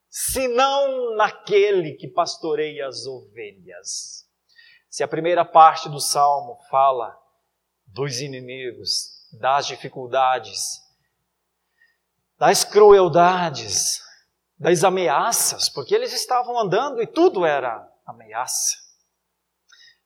Se 0.08 0.48
não 0.48 1.14
naquele 1.14 1.92
que 1.92 2.08
pastoreia 2.08 2.86
as 2.86 3.04
ovelhas. 3.04 4.26
Se 4.88 5.02
a 5.02 5.08
primeira 5.08 5.44
parte 5.44 5.86
do 5.90 6.00
salmo 6.00 6.56
fala 6.70 7.14
dos 7.86 8.22
inimigos, 8.22 9.28
das 9.38 9.66
dificuldades, 9.66 10.80
das 12.38 12.64
crueldades, 12.64 14.03
das 14.58 14.84
ameaças, 14.84 15.68
porque 15.68 15.94
eles 15.94 16.12
estavam 16.12 16.58
andando 16.58 17.02
e 17.02 17.06
tudo 17.06 17.44
era 17.44 17.86
ameaça. 18.06 18.76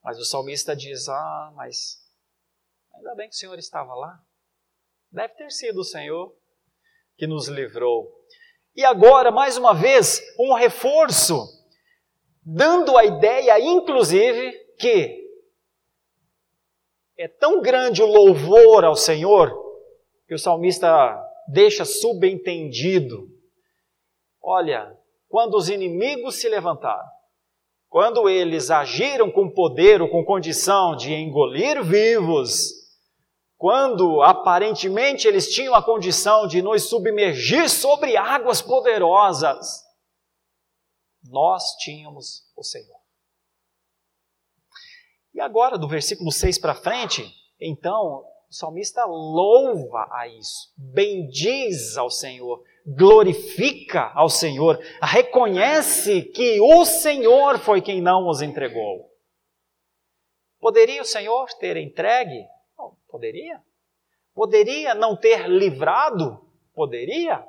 Mas 0.03 0.19
o 0.19 0.25
salmista 0.25 0.75
diz: 0.75 1.09
Ah, 1.09 1.53
mas 1.55 1.99
ainda 2.95 3.15
bem 3.15 3.29
que 3.29 3.35
o 3.35 3.39
Senhor 3.39 3.59
estava 3.59 3.95
lá. 3.95 4.21
Deve 5.11 5.35
ter 5.35 5.51
sido 5.51 5.81
o 5.81 5.85
Senhor 5.85 6.35
que 7.17 7.27
nos 7.27 7.49
livrou. 7.49 8.15
E 8.75 8.85
agora, 8.85 9.31
mais 9.31 9.57
uma 9.57 9.75
vez, 9.75 10.23
um 10.39 10.55
reforço, 10.55 11.47
dando 12.43 12.97
a 12.97 13.05
ideia, 13.05 13.59
inclusive, 13.59 14.53
que 14.79 15.27
é 17.17 17.27
tão 17.27 17.61
grande 17.61 18.03
o 18.03 18.07
louvor 18.07 18.85
ao 18.85 18.95
Senhor 18.95 19.53
que 20.29 20.35
o 20.35 20.39
salmista 20.39 20.89
deixa 21.49 21.85
subentendido: 21.85 23.29
olha, 24.49 24.99
quando 25.29 25.55
os 25.57 25.69
inimigos 25.69 26.37
se 26.37 26.49
levantaram, 26.49 27.07
quando 27.89 28.29
eles 28.29 28.71
agiram 28.71 29.31
com 29.31 29.51
poder 29.51 30.01
ou 30.01 30.09
com 30.09 30.25
condição 30.25 30.97
de 30.97 31.13
engolir 31.13 31.85
vivos, 31.85 32.73
quando 33.59 34.23
aparentemente 34.23 35.29
eles 35.29 35.53
tinham 35.53 35.75
a 35.75 35.83
condição 35.83 36.47
de 36.47 36.63
nos 36.63 36.89
submergir 36.89 37.69
sobre 37.69 38.17
águas 38.17 38.63
poderosas, 38.63 39.85
nós 41.25 41.77
tínhamos 41.81 42.51
o 42.57 42.63
Senhor. 42.63 42.99
E 45.35 45.41
agora, 45.41 45.77
do 45.77 45.87
versículo 45.87 46.33
6 46.33 46.59
para 46.59 46.75
frente, 46.75 47.31
então, 47.61 48.25
o 48.49 48.55
salmista 48.55 49.05
louva 49.05 50.09
a 50.11 50.27
isso, 50.27 50.73
bendiz 50.77 51.99
ao 51.99 52.11
Senhor, 52.11 52.63
glorifica 52.97 54.11
ao 54.15 54.31
Senhor, 54.31 54.81
reconhece 55.03 56.23
que 56.23 56.61
o 56.61 56.85
Senhor 56.85 57.59
foi 57.59 57.83
quem 57.83 58.01
não 58.01 58.29
os 58.29 58.41
entregou. 58.41 59.11
Poderia 60.59 61.03
o 61.03 61.05
Senhor 61.05 61.47
ter 61.59 61.77
entregue? 61.77 62.47
Poderia. 63.09 63.63
Poderia 64.35 64.95
não 64.95 65.17
ter 65.17 65.49
livrado? 65.49 66.45
Poderia. 66.75 67.45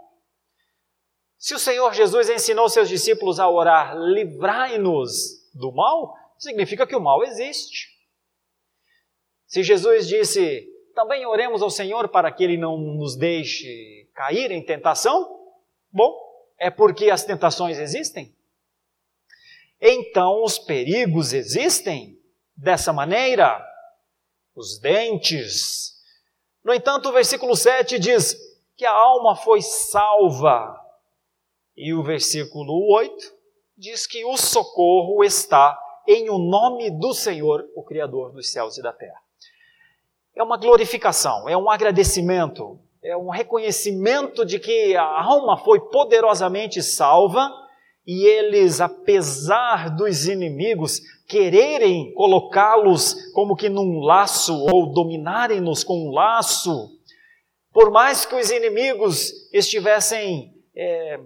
Se 1.37 1.53
o 1.53 1.59
Senhor 1.59 1.93
Jesus 1.93 2.29
ensinou 2.29 2.67
seus 2.67 2.89
discípulos 2.89 3.39
a 3.39 3.49
orar, 3.49 3.95
livrai-nos 3.97 5.49
do 5.53 5.71
mal, 5.71 6.13
significa 6.37 6.85
que 6.85 6.95
o 6.95 7.01
mal 7.01 7.23
existe. 7.23 7.87
Se 9.47 9.63
Jesus 9.63 10.07
disse, 10.07 10.67
também 10.93 11.25
oremos 11.25 11.61
ao 11.61 11.69
Senhor 11.69 12.09
para 12.09 12.31
que 12.31 12.43
Ele 12.43 12.57
não 12.57 12.77
nos 12.77 13.15
deixe 13.15 13.98
cair 14.19 14.51
em 14.51 14.61
tentação, 14.61 15.39
bom, 15.89 16.13
é 16.57 16.69
porque 16.69 17.09
as 17.09 17.23
tentações 17.23 17.79
existem. 17.79 18.35
Então 19.79 20.43
os 20.43 20.59
perigos 20.59 21.31
existem 21.31 22.21
dessa 22.53 22.91
maneira, 22.91 23.65
os 24.53 24.77
dentes. 24.77 25.93
No 26.61 26.73
entanto, 26.73 27.07
o 27.07 27.13
versículo 27.13 27.55
7 27.55 27.97
diz 27.97 28.35
que 28.75 28.85
a 28.85 28.91
alma 28.91 29.37
foi 29.37 29.61
salva 29.61 30.77
e 31.77 31.93
o 31.93 32.03
versículo 32.03 32.93
8 32.93 33.33
diz 33.77 34.05
que 34.05 34.25
o 34.25 34.35
socorro 34.35 35.23
está 35.23 35.79
em 36.05 36.29
o 36.29 36.37
nome 36.37 36.91
do 36.91 37.13
Senhor, 37.13 37.65
o 37.73 37.83
Criador 37.83 38.33
dos 38.33 38.51
céus 38.51 38.77
e 38.77 38.81
da 38.81 38.91
terra. 38.91 39.21
É 40.35 40.43
uma 40.43 40.57
glorificação, 40.57 41.47
é 41.47 41.55
um 41.55 41.71
agradecimento, 41.71 42.81
é 43.03 43.15
um 43.15 43.29
reconhecimento 43.29 44.45
de 44.45 44.59
que 44.59 44.95
a 44.95 45.23
alma 45.23 45.57
foi 45.57 45.79
poderosamente 45.89 46.81
salva 46.83 47.49
e 48.05 48.25
eles, 48.25 48.81
apesar 48.81 49.95
dos 49.95 50.27
inimigos 50.27 50.99
quererem 51.27 52.13
colocá-los 52.13 53.31
como 53.33 53.55
que 53.55 53.69
num 53.69 53.99
laço 53.99 54.53
ou 54.65 54.91
dominarem-nos 54.91 55.83
com 55.83 56.07
um 56.07 56.11
laço, 56.11 56.89
por 57.71 57.91
mais 57.91 58.25
que 58.25 58.35
os 58.35 58.49
inimigos 58.49 59.31
estivessem 59.53 60.53
é, 60.75 61.19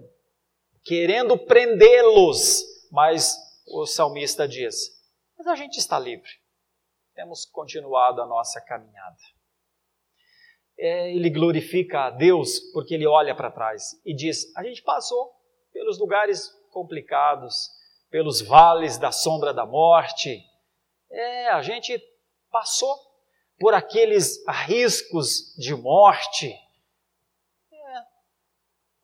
querendo 0.84 1.38
prendê-los, 1.38 2.62
mas 2.92 3.34
o 3.66 3.86
salmista 3.86 4.46
diz: 4.46 4.90
Mas 5.38 5.46
a 5.46 5.54
gente 5.54 5.78
está 5.78 5.98
livre, 5.98 6.30
temos 7.14 7.46
continuado 7.46 8.20
a 8.20 8.26
nossa 8.26 8.60
caminhada. 8.60 9.16
É, 10.76 11.14
ele 11.14 11.30
glorifica 11.30 12.06
a 12.06 12.10
Deus 12.10 12.58
porque 12.72 12.94
ele 12.94 13.06
olha 13.06 13.34
para 13.34 13.50
trás 13.50 14.00
e 14.04 14.14
diz: 14.14 14.54
A 14.56 14.64
gente 14.64 14.82
passou 14.82 15.32
pelos 15.72 15.98
lugares 15.98 16.50
complicados, 16.70 17.68
pelos 18.10 18.40
vales 18.40 18.98
da 18.98 19.12
sombra 19.12 19.54
da 19.54 19.64
morte, 19.64 20.42
é, 21.10 21.48
a 21.48 21.62
gente 21.62 22.00
passou 22.50 22.96
por 23.58 23.72
aqueles 23.72 24.44
riscos 24.66 25.54
de 25.56 25.74
morte, 25.74 26.52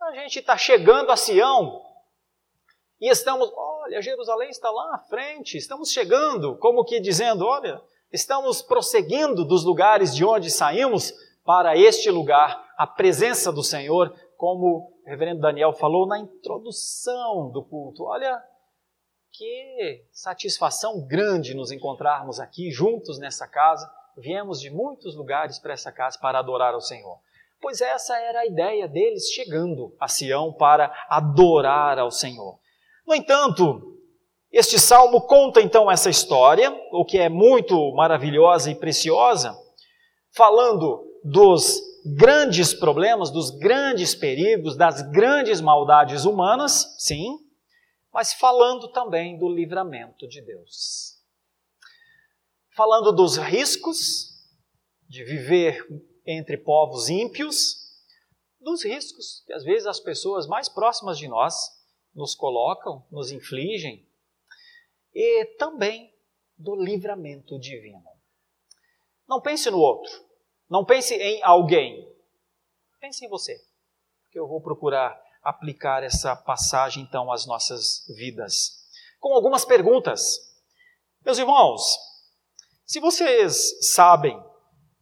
a 0.00 0.14
gente 0.14 0.40
está 0.40 0.56
chegando 0.56 1.12
a 1.12 1.16
Sião 1.16 1.82
e 3.00 3.08
estamos, 3.08 3.50
olha, 3.54 4.02
Jerusalém 4.02 4.50
está 4.50 4.70
lá 4.70 4.94
à 4.94 4.98
frente, 4.98 5.56
estamos 5.56 5.90
chegando, 5.90 6.56
como 6.56 6.84
que 6.84 7.00
dizendo, 7.00 7.46
olha, 7.46 7.80
estamos 8.12 8.60
prosseguindo 8.60 9.44
dos 9.44 9.64
lugares 9.64 10.14
de 10.14 10.24
onde 10.24 10.50
saímos 10.50 11.12
para 11.50 11.76
este 11.76 12.12
lugar, 12.12 12.64
a 12.78 12.86
presença 12.86 13.50
do 13.50 13.64
Senhor, 13.64 14.14
como 14.36 14.66
o 14.66 14.92
reverendo 15.04 15.40
Daniel 15.40 15.72
falou 15.72 16.06
na 16.06 16.16
introdução 16.16 17.50
do 17.50 17.64
culto. 17.64 18.04
Olha, 18.04 18.40
que 19.32 20.04
satisfação 20.12 21.04
grande 21.08 21.52
nos 21.52 21.72
encontrarmos 21.72 22.38
aqui 22.38 22.70
juntos 22.70 23.18
nessa 23.18 23.48
casa. 23.48 23.92
Viemos 24.16 24.60
de 24.60 24.70
muitos 24.70 25.16
lugares 25.16 25.58
para 25.58 25.72
essa 25.72 25.90
casa 25.90 26.20
para 26.20 26.38
adorar 26.38 26.72
ao 26.72 26.80
Senhor 26.80 27.18
pois 27.60 27.80
essa 27.80 28.16
era 28.16 28.40
a 28.40 28.46
ideia 28.46 28.88
deles 28.88 29.30
chegando 29.32 29.94
a 30.00 30.08
Sião 30.08 30.50
para 30.50 30.90
adorar 31.10 31.98
ao 31.98 32.10
Senhor. 32.10 32.58
No 33.06 33.14
entanto, 33.14 33.98
este 34.50 34.78
salmo 34.78 35.20
conta 35.22 35.60
então 35.60 35.90
essa 35.90 36.08
história, 36.08 36.72
o 36.90 37.04
que 37.04 37.18
é 37.18 37.28
muito 37.28 37.92
maravilhosa 37.92 38.70
e 38.70 38.74
preciosa, 38.74 39.54
falando 40.32 41.09
dos 41.24 41.80
grandes 42.04 42.72
problemas, 42.72 43.30
dos 43.30 43.50
grandes 43.50 44.14
perigos, 44.14 44.76
das 44.76 45.02
grandes 45.10 45.60
maldades 45.60 46.24
humanas, 46.24 46.96
sim, 46.98 47.38
mas 48.12 48.32
falando 48.32 48.88
também 48.88 49.38
do 49.38 49.48
livramento 49.48 50.26
de 50.26 50.40
Deus. 50.40 51.18
Falando 52.74 53.12
dos 53.12 53.36
riscos 53.36 54.30
de 55.08 55.24
viver 55.24 55.86
entre 56.26 56.56
povos 56.56 57.08
ímpios, 57.08 57.76
dos 58.60 58.84
riscos 58.84 59.42
que 59.46 59.52
às 59.52 59.64
vezes 59.64 59.86
as 59.86 60.00
pessoas 60.00 60.46
mais 60.46 60.68
próximas 60.68 61.18
de 61.18 61.28
nós 61.28 61.54
nos 62.14 62.34
colocam, 62.34 63.04
nos 63.10 63.30
infligem, 63.30 64.06
e 65.14 65.44
também 65.56 66.14
do 66.56 66.74
livramento 66.76 67.58
divino. 67.58 68.04
Não 69.28 69.40
pense 69.40 69.70
no 69.70 69.78
outro, 69.78 70.12
não 70.70 70.84
pense 70.84 71.14
em 71.14 71.42
alguém, 71.42 72.08
pense 73.00 73.24
em 73.24 73.28
você, 73.28 73.58
porque 74.24 74.38
eu 74.38 74.46
vou 74.46 74.62
procurar 74.62 75.20
aplicar 75.42 76.02
essa 76.02 76.36
passagem 76.36 77.02
então 77.02 77.32
às 77.32 77.46
nossas 77.46 78.06
vidas, 78.16 78.86
com 79.18 79.34
algumas 79.34 79.64
perguntas. 79.64 80.38
Meus 81.24 81.38
irmãos, 81.38 81.82
se 82.84 83.00
vocês 83.00 83.92
sabem 83.92 84.38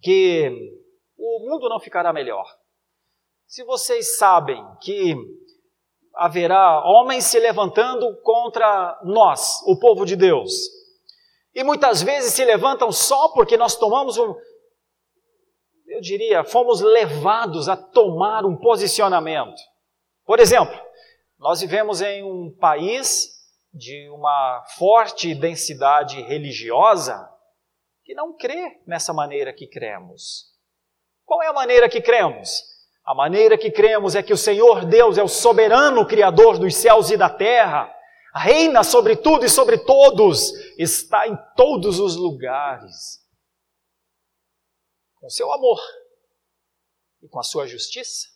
que 0.00 0.50
o 1.18 1.50
mundo 1.50 1.68
não 1.68 1.80
ficará 1.80 2.12
melhor. 2.12 2.46
Se 3.46 3.64
vocês 3.64 4.16
sabem 4.16 4.64
que 4.80 5.14
haverá 6.14 6.82
homens 6.84 7.24
se 7.24 7.38
levantando 7.38 8.16
contra 8.22 9.00
nós, 9.04 9.60
o 9.66 9.78
povo 9.78 10.04
de 10.04 10.16
Deus, 10.16 10.52
e 11.54 11.64
muitas 11.64 12.02
vezes 12.02 12.34
se 12.34 12.44
levantam 12.44 12.92
só 12.92 13.28
porque 13.30 13.56
nós 13.56 13.74
tomamos 13.76 14.16
um, 14.16 14.34
eu 15.98 16.00
diria, 16.00 16.44
fomos 16.44 16.80
levados 16.80 17.68
a 17.68 17.76
tomar 17.76 18.46
um 18.46 18.56
posicionamento. 18.56 19.60
Por 20.24 20.38
exemplo, 20.38 20.78
nós 21.38 21.60
vivemos 21.60 22.00
em 22.00 22.22
um 22.22 22.54
país 22.56 23.28
de 23.74 24.08
uma 24.10 24.64
forte 24.78 25.34
densidade 25.34 26.22
religiosa 26.22 27.28
que 28.04 28.14
não 28.14 28.32
crê 28.32 28.80
nessa 28.86 29.12
maneira 29.12 29.52
que 29.52 29.66
cremos. 29.66 30.46
Qual 31.26 31.42
é 31.42 31.48
a 31.48 31.52
maneira 31.52 31.88
que 31.88 32.00
cremos? 32.00 32.62
A 33.04 33.12
maneira 33.12 33.58
que 33.58 33.70
cremos 33.70 34.14
é 34.14 34.22
que 34.22 34.32
o 34.32 34.36
Senhor 34.36 34.84
Deus 34.84 35.18
é 35.18 35.22
o 35.22 35.28
soberano 35.28 36.06
Criador 36.06 36.58
dos 36.58 36.76
céus 36.76 37.10
e 37.10 37.16
da 37.16 37.28
terra, 37.28 37.92
reina 38.34 38.84
sobre 38.84 39.16
tudo 39.16 39.44
e 39.44 39.48
sobre 39.48 39.78
todos, 39.78 40.52
está 40.78 41.26
em 41.26 41.36
todos 41.56 41.98
os 41.98 42.14
lugares. 42.14 43.18
Com 45.20 45.28
seu 45.28 45.52
amor 45.52 45.80
e 47.22 47.28
com 47.28 47.38
a 47.38 47.42
sua 47.42 47.66
justiça. 47.66 48.28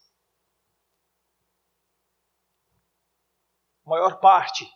A 3.84 3.90
maior 3.90 4.20
parte 4.20 4.68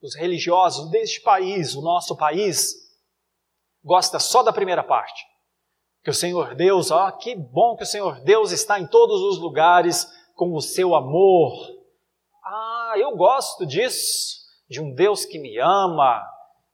dos 0.00 0.14
religiosos 0.14 0.90
deste 0.90 1.20
país, 1.20 1.74
o 1.74 1.82
nosso 1.82 2.16
país, 2.16 2.74
gosta 3.82 4.18
só 4.18 4.42
da 4.42 4.52
primeira 4.52 4.82
parte 4.82 5.34
que 6.04 6.10
o 6.10 6.14
Senhor 6.14 6.54
Deus, 6.54 6.90
ó, 6.90 7.10
que 7.12 7.34
bom 7.34 7.74
que 7.76 7.82
o 7.82 7.86
Senhor 7.86 8.20
Deus 8.20 8.52
está 8.52 8.78
em 8.78 8.86
todos 8.86 9.22
os 9.22 9.38
lugares 9.38 10.06
com 10.34 10.52
o 10.52 10.60
seu 10.60 10.94
amor. 10.94 11.54
Ah, 12.44 12.92
eu 12.98 13.16
gosto 13.16 13.64
disso, 13.64 14.36
de 14.68 14.82
um 14.82 14.94
Deus 14.94 15.24
que 15.24 15.38
me 15.38 15.58
ama, 15.58 16.22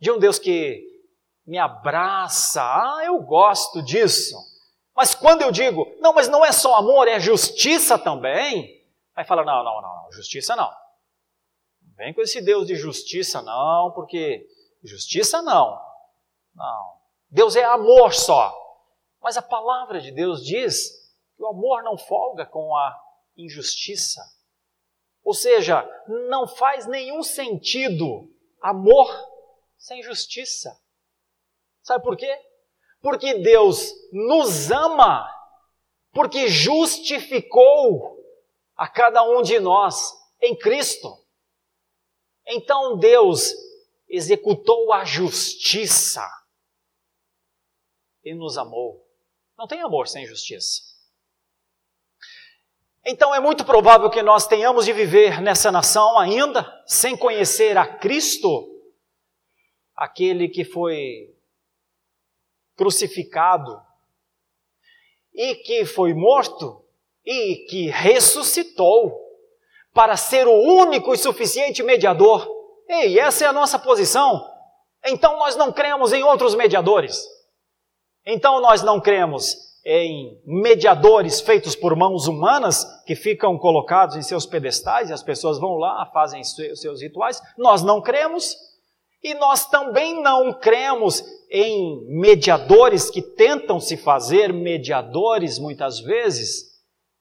de 0.00 0.10
um 0.10 0.18
Deus 0.18 0.36
que 0.36 0.84
me 1.46 1.58
abraça. 1.58 2.62
Ah, 2.62 3.02
eu 3.04 3.20
gosto 3.20 3.82
disso. 3.82 4.36
Mas 4.94 5.14
quando 5.14 5.42
eu 5.42 5.50
digo, 5.50 5.86
não, 6.00 6.12
mas 6.12 6.28
não 6.28 6.44
é 6.44 6.52
só 6.52 6.74
amor, 6.76 7.08
é 7.08 7.18
justiça 7.18 7.98
também, 7.98 8.84
aí 9.14 9.24
fala, 9.24 9.44
não, 9.44 9.64
não, 9.64 9.80
não, 9.80 10.12
justiça 10.12 10.54
não. 10.54 10.70
Não 11.82 11.94
vem 11.96 12.12
com 12.12 12.20
esse 12.20 12.40
Deus 12.40 12.66
de 12.66 12.74
justiça 12.74 13.40
não, 13.40 13.92
porque 13.94 14.46
justiça 14.84 15.40
não. 15.42 15.80
Não. 16.54 17.00
Deus 17.30 17.56
é 17.56 17.64
amor 17.64 18.12
só. 18.12 18.54
Mas 19.22 19.36
a 19.36 19.42
palavra 19.42 20.00
de 20.00 20.10
Deus 20.10 20.44
diz 20.44 20.90
que 21.36 21.42
o 21.42 21.48
amor 21.48 21.82
não 21.82 21.96
folga 21.96 22.44
com 22.44 22.76
a 22.76 22.98
injustiça. 23.36 24.20
Ou 25.22 25.34
seja, 25.34 25.88
não 26.28 26.46
faz 26.48 26.86
nenhum 26.86 27.22
sentido 27.22 28.30
amor 28.60 29.08
sem 29.76 30.02
justiça. 30.02 30.78
Sabe 31.82 32.04
por 32.04 32.16
quê? 32.16 32.32
Porque 33.00 33.34
Deus 33.34 33.92
nos 34.12 34.70
ama, 34.70 35.26
porque 36.12 36.48
justificou 36.48 38.18
a 38.76 38.88
cada 38.88 39.22
um 39.22 39.42
de 39.42 39.58
nós 39.58 40.12
em 40.40 40.56
Cristo. 40.56 41.18
Então 42.46 42.98
Deus 42.98 43.52
executou 44.08 44.92
a 44.92 45.04
justiça 45.04 46.26
e 48.24 48.34
nos 48.34 48.58
amou. 48.58 49.06
Não 49.56 49.66
tem 49.66 49.80
amor 49.80 50.08
sem 50.08 50.26
justiça. 50.26 50.90
Então 53.04 53.34
é 53.34 53.40
muito 53.40 53.64
provável 53.64 54.10
que 54.10 54.22
nós 54.22 54.46
tenhamos 54.46 54.84
de 54.84 54.92
viver 54.92 55.40
nessa 55.40 55.72
nação 55.72 56.18
ainda 56.18 56.82
sem 56.86 57.16
conhecer 57.16 57.76
a 57.78 57.86
Cristo, 57.86 58.68
aquele 59.96 60.48
que 60.48 60.64
foi 60.64 61.34
crucificado 62.80 63.78
e 65.34 65.54
que 65.56 65.84
foi 65.84 66.14
morto 66.14 66.82
e 67.22 67.66
que 67.68 67.90
ressuscitou 67.90 69.20
para 69.92 70.16
ser 70.16 70.48
o 70.48 70.58
único 70.58 71.12
e 71.12 71.18
suficiente 71.18 71.82
mediador. 71.82 72.48
Ei, 72.88 73.18
essa 73.18 73.44
é 73.44 73.48
a 73.48 73.52
nossa 73.52 73.78
posição. 73.78 74.50
Então 75.04 75.38
nós 75.38 75.56
não 75.56 75.70
cremos 75.70 76.14
em 76.14 76.22
outros 76.22 76.54
mediadores. 76.54 77.22
Então 78.24 78.62
nós 78.62 78.82
não 78.82 78.98
cremos 78.98 79.54
em 79.84 80.40
mediadores 80.46 81.42
feitos 81.42 81.76
por 81.76 81.94
mãos 81.94 82.26
humanas 82.26 82.86
que 83.04 83.14
ficam 83.14 83.58
colocados 83.58 84.16
em 84.16 84.22
seus 84.22 84.46
pedestais 84.46 85.10
e 85.10 85.12
as 85.12 85.22
pessoas 85.22 85.58
vão 85.58 85.74
lá, 85.74 86.10
fazem 86.14 86.42
seus 86.42 87.02
rituais. 87.02 87.42
Nós 87.58 87.82
não 87.82 88.00
cremos 88.00 88.56
e 89.22 89.34
nós 89.34 89.68
também 89.68 90.22
não 90.22 90.52
cremos 90.58 91.22
em 91.50 92.06
mediadores 92.06 93.10
que 93.10 93.20
tentam 93.20 93.78
se 93.78 93.96
fazer 93.96 94.52
mediadores 94.52 95.58
muitas 95.58 96.00
vezes 96.00 96.70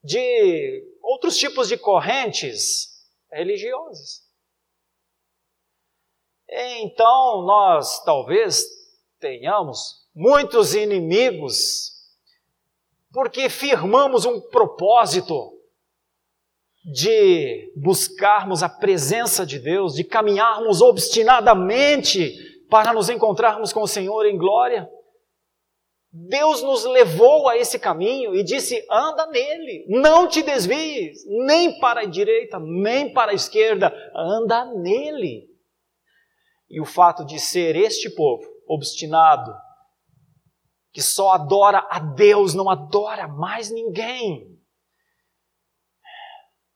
de 0.03 0.83
outros 1.01 1.37
tipos 1.37 1.67
de 1.67 1.77
correntes 1.77 2.87
religiosas. 3.31 4.23
Então 6.47 7.43
nós 7.43 8.03
talvez 8.03 8.65
tenhamos 9.19 10.07
muitos 10.15 10.73
inimigos 10.73 11.99
porque 13.11 13.49
firmamos 13.49 14.25
um 14.25 14.39
propósito 14.39 15.58
de 16.91 17.71
buscarmos 17.75 18.63
a 18.63 18.69
presença 18.69 19.45
de 19.45 19.59
Deus, 19.59 19.93
de 19.93 20.03
caminharmos 20.03 20.81
obstinadamente 20.81 22.35
para 22.69 22.93
nos 22.93 23.09
encontrarmos 23.09 23.71
com 23.71 23.81
o 23.81 23.87
Senhor 23.87 24.25
em 24.25 24.37
glória. 24.37 24.89
Deus 26.11 26.63
nos 26.63 26.85
levou 26.85 27.47
a 27.47 27.55
esse 27.57 27.77
caminho 27.77 28.33
e 28.33 28.43
disse: 28.43 28.83
anda 28.89 29.27
nele, 29.27 29.85
não 29.87 30.27
te 30.27 30.41
desvies, 30.41 31.23
nem 31.45 31.79
para 31.79 32.01
a 32.01 32.05
direita, 32.05 32.59
nem 32.59 33.13
para 33.13 33.31
a 33.31 33.35
esquerda, 33.35 33.93
anda 34.15 34.65
nele. 34.65 35.47
E 36.67 36.81
o 36.81 36.85
fato 36.85 37.23
de 37.25 37.39
ser 37.39 37.75
este 37.75 38.09
povo 38.09 38.43
obstinado, 38.67 39.53
que 40.91 41.01
só 41.01 41.33
adora 41.33 41.85
a 41.89 41.99
Deus, 41.99 42.55
não 42.55 42.69
adora 42.69 43.27
mais 43.27 43.69
ninguém. 43.69 44.58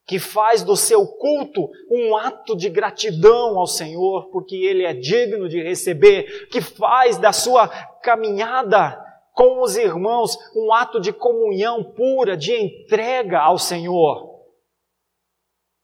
Que 0.05 0.19
faz 0.19 0.63
do 0.63 0.75
seu 0.75 1.07
culto 1.07 1.69
um 1.89 2.15
ato 2.15 2.55
de 2.55 2.69
gratidão 2.69 3.57
ao 3.57 3.67
Senhor, 3.67 4.29
porque 4.31 4.55
Ele 4.55 4.83
é 4.83 4.93
digno 4.93 5.47
de 5.47 5.61
receber, 5.61 6.47
que 6.49 6.61
faz 6.61 7.17
da 7.17 7.31
sua 7.31 7.67
caminhada 8.01 9.01
com 9.33 9.61
os 9.61 9.75
irmãos 9.77 10.37
um 10.55 10.73
ato 10.73 10.99
de 10.99 11.11
comunhão 11.13 11.83
pura, 11.93 12.35
de 12.35 12.53
entrega 12.53 13.39
ao 13.39 13.57
Senhor. 13.57 14.43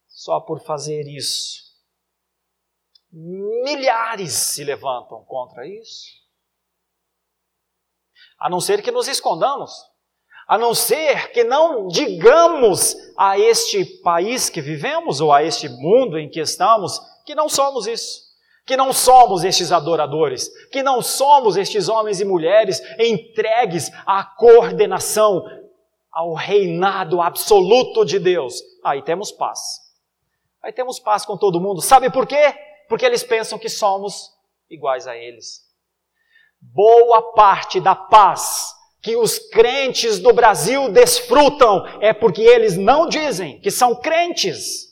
Só 0.08 0.40
por 0.42 0.60
fazer 0.62 1.08
isso, 1.08 1.62
milhares 3.12 4.34
se 4.34 4.64
levantam 4.64 5.24
contra 5.24 5.66
isso 5.66 6.20
a 8.40 8.50
não 8.50 8.62
ser 8.62 8.82
que 8.82 8.92
nos 8.92 9.08
escondamos, 9.08 9.72
a 10.50 10.58
não 10.58 10.74
ser 10.74 11.32
que 11.32 11.44
não 11.44 11.88
digamos 11.88 12.98
a 13.16 13.38
este 13.38 13.86
país 13.86 14.50
que 14.50 14.60
vivemos 14.60 15.22
ou 15.22 15.32
a 15.32 15.44
este 15.44 15.70
mundo 15.70 16.18
em 16.18 16.28
que 16.28 16.40
estamos 16.40 17.00
que 17.24 17.36
não 17.36 17.48
somos 17.48 17.86
isso, 17.86 18.24
que 18.66 18.76
não 18.76 18.92
somos 18.92 19.44
estes 19.44 19.72
adoradores, 19.72 20.50
que 20.72 20.82
não 20.82 21.04
somos 21.04 21.56
estes 21.56 21.88
homens 21.88 22.20
e 22.20 22.26
mulheres 22.26 22.82
entregues 22.98 23.92
à 24.04 24.24
coordenação, 24.24 25.46
ao 26.12 26.34
reinado 26.34 27.22
absoluto 27.22 28.04
de 28.04 28.18
Deus. 28.18 28.56
Aí 28.84 29.04
temos 29.04 29.32
paz. 29.32 29.60
Aí 30.64 30.74
temos 30.74 31.00
paz 31.00 31.24
com 31.24 31.38
todo 31.38 31.62
mundo. 31.62 31.80
Sabe 31.80 32.10
por 32.10 32.26
quê? 32.26 32.56
Porque 32.88 33.06
eles 33.06 33.22
pensam 33.22 33.60
que 33.60 33.70
somos 33.70 34.32
iguais 34.68 35.06
a 35.06 35.16
eles 35.16 35.70
boa 36.62 37.32
parte 37.34 37.80
da 37.80 37.96
paz 37.96 38.76
que 39.02 39.16
os 39.16 39.40
crentes 39.40 40.20
do 40.20 40.34
Brasil 40.34 40.92
desfrutam 40.92 41.86
é 42.02 42.14
porque 42.14 42.42
eles 42.42 42.76
não 42.78 43.08
dizem 43.08 43.60
que 43.62 43.72
são 43.72 43.96
crentes. 43.96 44.90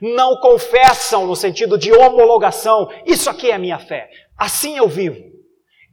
Não 0.00 0.40
confessam 0.40 1.26
no 1.26 1.36
sentido 1.36 1.76
de 1.76 1.92
homologação. 1.92 2.88
Isso 3.06 3.28
aqui 3.28 3.50
é 3.50 3.58
minha 3.58 3.78
fé. 3.78 4.10
Assim 4.36 4.76
eu 4.76 4.88
vivo. 4.88 5.30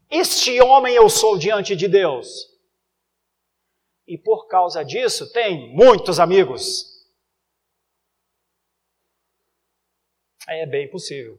Este 0.10 0.62
homem 0.62 0.94
eu 0.94 1.10
sou 1.10 1.38
diante 1.38 1.76
de 1.76 1.88
Deus. 1.88 2.28
E 4.08 4.18
por 4.18 4.48
causa 4.48 4.84
disso 4.84 5.32
tem 5.34 5.74
muitos 5.76 6.20
amigos. 6.20 6.86
É 10.48 10.66
bem 10.66 10.90
possível 10.90 11.38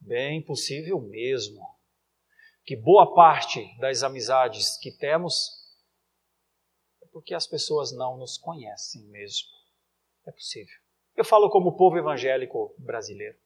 Bem 0.00 0.40
possível 0.40 1.00
mesmo 1.00 1.60
que 2.68 2.76
boa 2.76 3.14
parte 3.14 3.66
das 3.78 4.02
amizades 4.02 4.76
que 4.76 4.90
temos 4.90 5.52
é 7.02 7.06
porque 7.10 7.34
as 7.34 7.46
pessoas 7.46 7.96
não 7.96 8.18
nos 8.18 8.36
conhecem 8.36 9.04
mesmo. 9.04 9.48
É 10.26 10.30
possível. 10.30 10.74
Eu 11.16 11.24
falo 11.24 11.48
como 11.48 11.78
povo 11.78 11.96
evangélico 11.96 12.74
brasileiro. 12.78 13.38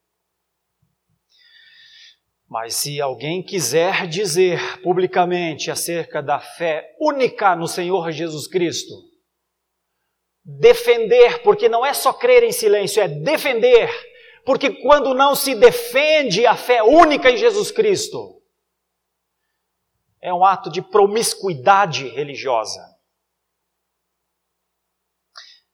Mas 2.48 2.74
se 2.74 3.00
alguém 3.00 3.44
quiser 3.44 4.08
dizer 4.08 4.82
publicamente 4.82 5.70
acerca 5.70 6.20
da 6.20 6.40
fé 6.40 6.92
única 7.00 7.54
no 7.54 7.68
Senhor 7.68 8.10
Jesus 8.10 8.48
Cristo, 8.48 8.92
defender, 10.44 11.44
porque 11.44 11.68
não 11.68 11.86
é 11.86 11.94
só 11.94 12.12
crer 12.12 12.42
em 12.42 12.50
silêncio, 12.50 13.00
é 13.00 13.06
defender 13.06 13.88
porque 14.44 14.82
quando 14.82 15.14
não 15.14 15.36
se 15.36 15.54
defende 15.54 16.44
a 16.44 16.56
fé 16.56 16.82
única 16.82 17.30
em 17.30 17.36
Jesus 17.36 17.70
Cristo, 17.70 18.41
é 20.22 20.32
um 20.32 20.44
ato 20.44 20.70
de 20.70 20.80
promiscuidade 20.80 22.06
religiosa. 22.06 22.80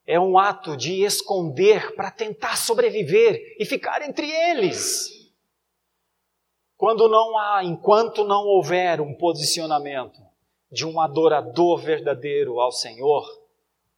É 0.07 0.19
um 0.19 0.39
ato 0.39 0.75
de 0.75 1.03
esconder 1.03 1.93
para 1.95 2.09
tentar 2.09 2.57
sobreviver 2.57 3.55
e 3.59 3.65
ficar 3.65 4.01
entre 4.01 4.27
eles. 4.27 5.07
Quando 6.75 7.07
não 7.07 7.37
há, 7.37 7.63
enquanto 7.63 8.23
não 8.23 8.43
houver 8.45 8.99
um 8.99 9.15
posicionamento 9.15 10.19
de 10.71 10.83
um 10.83 10.99
adorador 10.99 11.77
verdadeiro 11.77 12.59
ao 12.59 12.71
Senhor, 12.71 13.23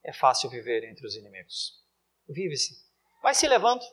é 0.04 0.12
fácil 0.12 0.50
viver 0.50 0.84
entre 0.84 1.08
os 1.08 1.16
inimigos. 1.16 1.82
Vive-se. 2.28 2.76
Vai 3.24 3.34
se 3.34 3.48
levando. 3.48 3.84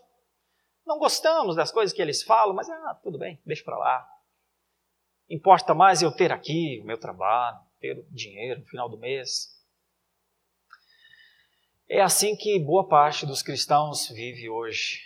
Não 0.84 0.98
gostamos 0.98 1.54
das 1.54 1.70
coisas 1.70 1.94
que 1.94 2.02
eles 2.02 2.22
falam, 2.22 2.54
mas 2.54 2.68
ah, 2.68 2.98
tudo 3.00 3.16
bem, 3.16 3.40
deixa 3.46 3.62
para 3.62 3.78
lá. 3.78 4.17
Importa 5.28 5.74
mais 5.74 6.00
eu 6.00 6.10
ter 6.10 6.32
aqui 6.32 6.80
o 6.82 6.86
meu 6.86 6.98
trabalho, 6.98 7.58
ter 7.80 8.02
dinheiro 8.10 8.60
no 8.60 8.66
final 8.66 8.88
do 8.88 8.96
mês. 8.96 9.56
É 11.88 12.00
assim 12.00 12.36
que 12.36 12.58
boa 12.58 12.86
parte 12.88 13.26
dos 13.26 13.42
cristãos 13.42 14.08
vive 14.08 14.48
hoje. 14.48 15.02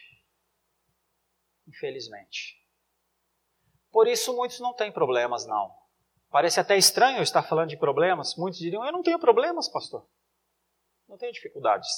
Infelizmente. 1.66 2.60
Por 3.90 4.06
isso 4.06 4.34
muitos 4.34 4.60
não 4.60 4.72
têm 4.72 4.90
problemas, 4.92 5.46
não. 5.46 5.74
Parece 6.30 6.58
até 6.58 6.76
estranho 6.76 7.18
eu 7.18 7.22
estar 7.22 7.42
falando 7.42 7.68
de 7.68 7.76
problemas. 7.76 8.36
Muitos 8.36 8.58
diriam: 8.58 8.84
Eu 8.84 8.92
não 8.92 9.02
tenho 9.02 9.18
problemas, 9.18 9.68
pastor. 9.68 10.06
Não 11.08 11.18
tenho 11.18 11.32
dificuldades. 11.32 11.88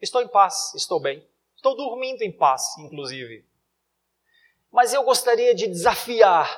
Estou 0.00 0.20
em 0.20 0.28
paz, 0.28 0.74
estou 0.74 1.00
bem. 1.00 1.26
Estou 1.54 1.76
dormindo 1.76 2.22
em 2.22 2.32
paz, 2.32 2.76
inclusive. 2.78 3.46
Mas 4.70 4.92
eu 4.92 5.04
gostaria 5.04 5.54
de 5.54 5.68
desafiar 5.68 6.50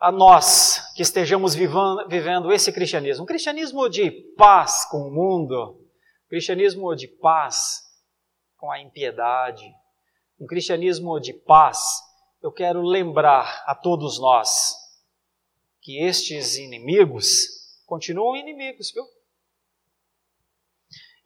a 0.00 0.10
nós 0.10 0.94
que 0.94 1.02
estejamos 1.02 1.54
vivendo 1.54 2.50
esse 2.50 2.72
cristianismo, 2.72 3.24
um 3.24 3.26
cristianismo 3.26 3.86
de 3.88 4.10
paz 4.34 4.86
com 4.86 5.06
o 5.06 5.10
mundo, 5.10 5.78
um 6.24 6.28
cristianismo 6.28 6.94
de 6.96 7.06
paz 7.06 7.82
com 8.56 8.70
a 8.70 8.80
impiedade, 8.80 9.70
um 10.40 10.46
cristianismo 10.46 11.20
de 11.20 11.34
paz. 11.34 12.00
Eu 12.42 12.50
quero 12.50 12.80
lembrar 12.80 13.62
a 13.66 13.74
todos 13.74 14.18
nós 14.18 14.74
que 15.82 16.02
estes 16.02 16.56
inimigos 16.56 17.60
continuam 17.84 18.36
inimigos, 18.36 18.90
viu? 18.92 19.04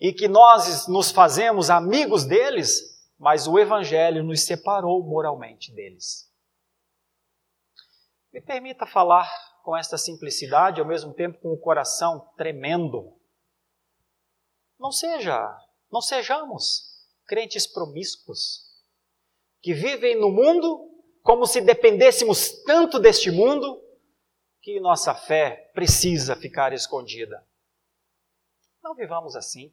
E 0.01 0.13
que 0.13 0.27
nós 0.27 0.89
nos 0.89 1.13
fazemos 1.13 1.71
amigos 1.71 2.25
deles, 2.25 2.81
mas 3.17 3.47
o 3.47 3.57
Evangelho 3.57 4.25
nos 4.25 4.45
separou 4.45 5.05
moralmente 5.05 5.73
deles. 5.73 6.29
Me 8.35 8.41
permita 8.41 8.85
falar 8.85 9.31
com 9.63 9.77
esta 9.77 9.97
simplicidade, 9.97 10.81
ao 10.81 10.87
mesmo 10.87 11.15
tempo 11.15 11.39
com 11.39 11.53
o 11.53 11.57
coração 11.57 12.29
tremendo. 12.37 13.17
Não 14.77 14.91
seja, 14.91 15.57
não 15.89 16.01
sejamos 16.01 17.07
crentes 17.29 17.65
promíscuos, 17.65 18.75
que 19.63 19.73
vivem 19.73 20.19
no 20.19 20.33
mundo 20.33 20.91
como 21.23 21.47
se 21.47 21.61
dependêssemos 21.61 22.61
tanto 22.65 22.99
deste 22.99 23.31
mundo 23.31 23.81
que 24.61 24.81
nossa 24.81 25.15
fé 25.15 25.71
precisa 25.73 26.35
ficar 26.35 26.73
escondida. 26.73 27.47
Não 28.83 28.97
vivamos 28.97 29.37
assim. 29.37 29.73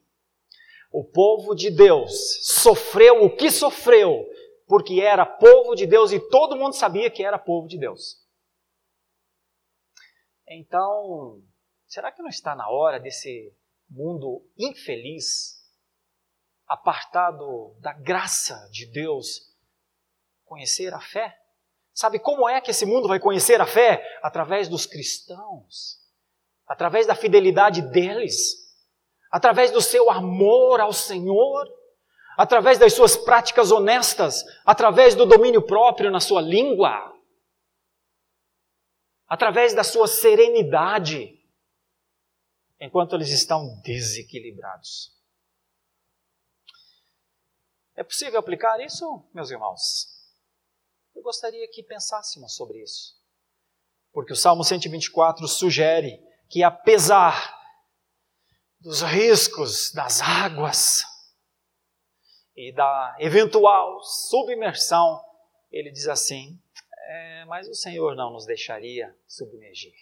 O 0.92 1.02
povo 1.02 1.56
de 1.56 1.68
Deus 1.68 2.46
sofreu 2.46 3.24
o 3.24 3.36
que 3.36 3.50
sofreu, 3.50 4.24
porque 4.68 5.00
era 5.00 5.26
povo 5.26 5.74
de 5.74 5.84
Deus 5.84 6.12
e 6.12 6.20
todo 6.20 6.56
mundo 6.56 6.74
sabia 6.74 7.10
que 7.10 7.24
era 7.24 7.40
povo 7.40 7.66
de 7.66 7.76
Deus. 7.76 8.21
Então, 10.48 11.42
será 11.86 12.10
que 12.10 12.22
não 12.22 12.28
está 12.28 12.54
na 12.54 12.68
hora 12.68 12.98
desse 12.98 13.54
mundo 13.88 14.42
infeliz, 14.58 15.60
apartado 16.66 17.76
da 17.80 17.92
graça 17.92 18.68
de 18.70 18.86
Deus, 18.86 19.52
conhecer 20.44 20.92
a 20.92 21.00
fé? 21.00 21.38
Sabe 21.92 22.18
como 22.18 22.48
é 22.48 22.60
que 22.60 22.70
esse 22.70 22.86
mundo 22.86 23.06
vai 23.06 23.20
conhecer 23.20 23.60
a 23.60 23.66
fé? 23.66 24.02
Através 24.22 24.68
dos 24.68 24.86
cristãos, 24.86 25.98
através 26.66 27.06
da 27.06 27.14
fidelidade 27.14 27.82
deles, 27.82 28.62
através 29.30 29.70
do 29.70 29.80
seu 29.80 30.10
amor 30.10 30.80
ao 30.80 30.92
Senhor, 30.92 31.68
através 32.36 32.78
das 32.78 32.94
suas 32.94 33.16
práticas 33.16 33.70
honestas, 33.70 34.42
através 34.64 35.14
do 35.14 35.26
domínio 35.26 35.62
próprio 35.62 36.10
na 36.10 36.20
sua 36.20 36.40
língua 36.40 37.11
através 39.32 39.72
da 39.72 39.82
sua 39.82 40.06
serenidade, 40.06 41.42
enquanto 42.78 43.14
eles 43.14 43.30
estão 43.30 43.80
desequilibrados. 43.80 45.10
É 47.96 48.04
possível 48.04 48.38
aplicar 48.38 48.78
isso, 48.84 49.26
meus 49.32 49.50
irmãos? 49.50 50.06
Eu 51.14 51.22
gostaria 51.22 51.66
que 51.70 51.82
pensássemos 51.82 52.54
sobre 52.54 52.82
isso. 52.82 53.18
Porque 54.12 54.34
o 54.34 54.36
Salmo 54.36 54.62
124 54.62 55.48
sugere 55.48 56.22
que, 56.50 56.62
apesar 56.62 57.58
dos 58.80 59.00
riscos 59.00 59.92
das 59.92 60.20
águas 60.20 61.00
e 62.54 62.70
da 62.74 63.16
eventual 63.18 63.98
submersão, 64.02 65.24
ele 65.70 65.90
diz 65.90 66.06
assim: 66.06 66.61
é, 67.08 67.44
mas 67.46 67.68
o 67.68 67.74
Senhor 67.74 68.14
não 68.14 68.32
nos 68.32 68.46
deixaria 68.46 69.14
submergir. 69.26 69.94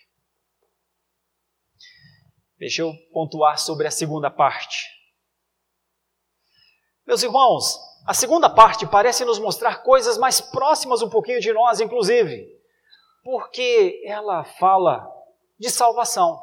Deixa 2.59 2.83
eu 2.83 2.93
pontuar 3.13 3.59
sobre 3.59 3.87
a 3.87 3.91
segunda 3.91 4.31
parte. 4.31 4.87
Meus 7.07 7.23
irmãos, 7.23 7.79
a 8.07 8.15
segunda 8.15 8.49
parte 8.49 8.87
parece 8.87 9.25
nos 9.25 9.39
mostrar 9.39 9.83
coisas 9.83 10.19
mais 10.19 10.41
próximas 10.41 11.03
um 11.03 11.09
pouquinho 11.09 11.41
de 11.41 11.53
nós, 11.53 11.81
inclusive, 11.81 12.47
porque 13.25 14.03
ela 14.05 14.45
fala 14.45 15.11
de 15.59 15.71
salvação. 15.71 16.41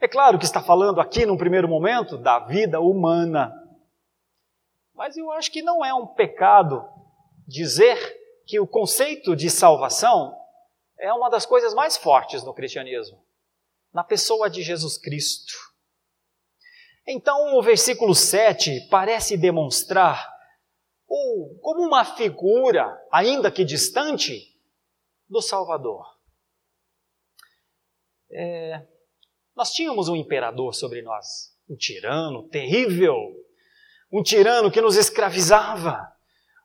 É 0.00 0.08
claro 0.08 0.38
que 0.38 0.44
está 0.44 0.62
falando 0.62 1.00
aqui, 1.00 1.26
num 1.26 1.36
primeiro 1.36 1.68
momento, 1.68 2.16
da 2.16 2.38
vida 2.38 2.80
humana. 2.80 3.52
Mas 4.94 5.16
eu 5.16 5.30
acho 5.32 5.52
que 5.52 5.62
não 5.62 5.84
é 5.84 5.92
um 5.92 6.06
pecado 6.06 6.84
dizer 7.46 8.17
que 8.48 8.58
o 8.58 8.66
conceito 8.66 9.36
de 9.36 9.50
salvação 9.50 10.34
é 10.98 11.12
uma 11.12 11.28
das 11.28 11.44
coisas 11.44 11.74
mais 11.74 11.98
fortes 11.98 12.42
no 12.42 12.54
cristianismo, 12.54 13.22
na 13.92 14.02
pessoa 14.02 14.48
de 14.48 14.62
Jesus 14.62 14.96
Cristo. 14.96 15.52
Então, 17.06 17.58
o 17.58 17.62
versículo 17.62 18.14
7 18.14 18.88
parece 18.90 19.36
demonstrar, 19.36 20.26
ou 21.06 21.58
como 21.60 21.82
uma 21.82 22.06
figura, 22.06 22.98
ainda 23.12 23.52
que 23.52 23.66
distante, 23.66 24.58
do 25.28 25.42
Salvador. 25.42 26.06
É, 28.30 28.86
nós 29.54 29.72
tínhamos 29.72 30.08
um 30.08 30.16
imperador 30.16 30.74
sobre 30.74 31.02
nós, 31.02 31.54
um 31.68 31.76
tirano 31.76 32.48
terrível, 32.48 33.14
um 34.10 34.22
tirano 34.22 34.70
que 34.70 34.80
nos 34.80 34.96
escravizava, 34.96 36.17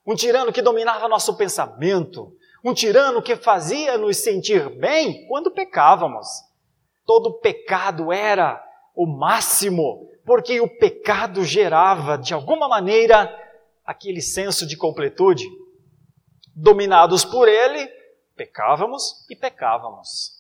um 0.06 0.16
tirano 0.16 0.51
que 0.51 0.62
dominava 0.62 1.08
nosso 1.08 1.36
pensamento, 1.36 2.36
um 2.64 2.74
tirano 2.74 3.22
que 3.22 3.36
fazia 3.36 3.97
nos 3.97 4.18
sentir 4.18 4.70
bem 4.78 5.26
quando 5.28 5.51
pecávamos. 5.51 6.28
Todo 7.06 7.39
pecado 7.39 8.12
era 8.12 8.64
o 8.95 9.06
máximo, 9.06 10.10
porque 10.26 10.62
o 10.62 10.78
pecado 10.78 11.43
gerava, 11.43 12.18
de 12.18 12.34
alguma 12.34 12.68
maneira, 12.68 13.34
aquele 13.86 14.22
senso 14.22 14.66
de 14.66 14.78
completude. 14.78 15.45
Dominados 16.56 17.26
por 17.26 17.47
ele, 17.47 17.89
pecávamos 18.36 19.26
e 19.30 19.36
pecávamos. 19.36 20.32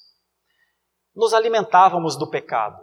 Nos 1.15 1.33
alimentávamos 1.33 2.17
do 2.17 2.29
pecado. 2.29 2.81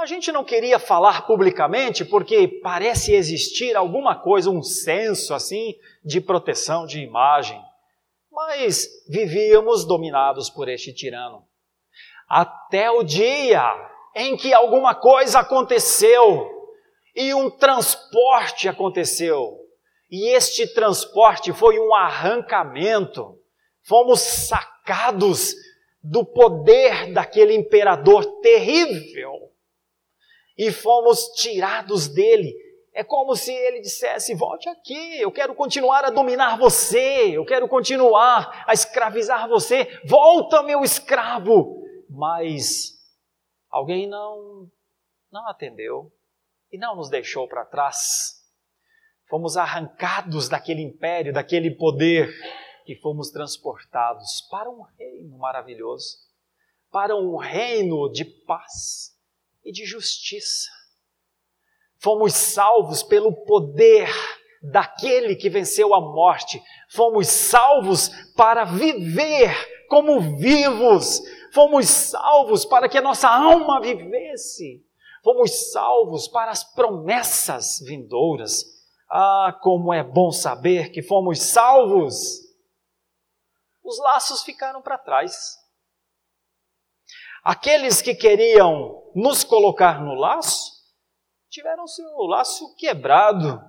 A 0.00 0.06
gente 0.06 0.32
não 0.32 0.42
queria 0.42 0.78
falar 0.78 1.26
publicamente 1.26 2.06
porque 2.06 2.48
parece 2.48 3.12
existir 3.12 3.76
alguma 3.76 4.16
coisa, 4.18 4.48
um 4.48 4.62
senso 4.62 5.34
assim 5.34 5.74
de 6.02 6.22
proteção 6.22 6.86
de 6.86 7.00
imagem. 7.00 7.62
Mas 8.32 8.88
vivíamos 9.10 9.84
dominados 9.84 10.48
por 10.48 10.70
este 10.70 10.90
tirano. 10.90 11.46
Até 12.26 12.90
o 12.90 13.02
dia 13.02 13.62
em 14.16 14.38
que 14.38 14.54
alguma 14.54 14.94
coisa 14.94 15.40
aconteceu 15.40 16.48
e 17.14 17.34
um 17.34 17.50
transporte 17.50 18.70
aconteceu. 18.70 19.58
E 20.10 20.28
este 20.28 20.66
transporte 20.72 21.52
foi 21.52 21.78
um 21.78 21.94
arrancamento. 21.94 23.38
Fomos 23.82 24.20
sacados 24.20 25.54
do 26.02 26.24
poder 26.24 27.12
daquele 27.12 27.54
imperador 27.54 28.24
terrível 28.40 29.49
e 30.60 30.70
fomos 30.70 31.28
tirados 31.36 32.06
dele. 32.06 32.54
É 32.92 33.02
como 33.02 33.34
se 33.34 33.50
ele 33.50 33.80
dissesse: 33.80 34.34
volte 34.34 34.68
aqui, 34.68 35.18
eu 35.18 35.32
quero 35.32 35.54
continuar 35.54 36.04
a 36.04 36.10
dominar 36.10 36.58
você, 36.58 37.30
eu 37.34 37.46
quero 37.46 37.66
continuar 37.66 38.64
a 38.66 38.74
escravizar 38.74 39.48
você, 39.48 39.88
volta, 40.04 40.62
meu 40.62 40.82
escravo. 40.82 41.82
Mas 42.10 42.92
alguém 43.70 44.06
não, 44.06 44.70
não 45.32 45.48
atendeu 45.48 46.12
e 46.70 46.76
não 46.76 46.94
nos 46.94 47.08
deixou 47.08 47.48
para 47.48 47.64
trás. 47.64 48.38
Fomos 49.30 49.56
arrancados 49.56 50.50
daquele 50.50 50.82
império, 50.82 51.32
daquele 51.32 51.70
poder, 51.70 52.28
e 52.86 52.94
fomos 52.96 53.30
transportados 53.30 54.46
para 54.50 54.68
um 54.68 54.82
reino 54.98 55.38
maravilhoso, 55.38 56.18
para 56.90 57.16
um 57.16 57.36
reino 57.36 58.10
de 58.10 58.26
paz 58.26 59.18
e 59.64 59.72
de 59.72 59.84
justiça. 59.84 60.70
Fomos 61.98 62.32
salvos 62.32 63.02
pelo 63.02 63.32
poder 63.44 64.08
daquele 64.62 65.36
que 65.36 65.50
venceu 65.50 65.94
a 65.94 66.00
morte. 66.00 66.62
Fomos 66.90 67.28
salvos 67.28 68.08
para 68.34 68.64
viver 68.64 69.54
como 69.88 70.38
vivos. 70.38 71.20
Fomos 71.52 71.88
salvos 71.88 72.64
para 72.64 72.88
que 72.88 72.98
a 72.98 73.02
nossa 73.02 73.28
alma 73.28 73.80
vivesse. 73.80 74.84
Fomos 75.22 75.70
salvos 75.70 76.28
para 76.28 76.50
as 76.50 76.64
promessas 76.64 77.80
vindouras. 77.86 78.64
Ah, 79.10 79.58
como 79.60 79.92
é 79.92 80.02
bom 80.02 80.30
saber 80.30 80.90
que 80.90 81.02
fomos 81.02 81.42
salvos! 81.42 82.48
Os 83.82 83.98
laços 83.98 84.42
ficaram 84.42 84.80
para 84.80 84.96
trás. 84.96 85.58
Aqueles 87.42 88.02
que 88.02 88.14
queriam 88.14 89.10
nos 89.14 89.44
colocar 89.44 90.02
no 90.02 90.14
laço, 90.14 90.80
tiveram 91.48 91.86
seu 91.86 92.08
laço 92.22 92.74
quebrado 92.76 93.60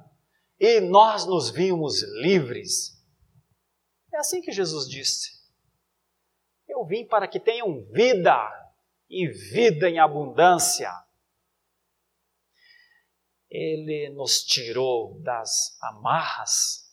e 0.60 0.80
nós 0.80 1.26
nos 1.26 1.50
vimos 1.50 2.04
livres. 2.22 3.02
É 4.14 4.18
assim 4.18 4.42
que 4.42 4.52
Jesus 4.52 4.88
disse: 4.88 5.32
Eu 6.68 6.86
vim 6.86 7.06
para 7.06 7.28
que 7.28 7.40
tenham 7.40 7.84
vida 7.86 8.38
e 9.10 9.28
vida 9.28 9.90
em 9.90 10.00
abundância. 10.00 10.92
Ele 13.50 14.10
nos 14.10 14.44
tirou 14.44 15.20
das 15.22 15.78
amarras, 15.82 16.90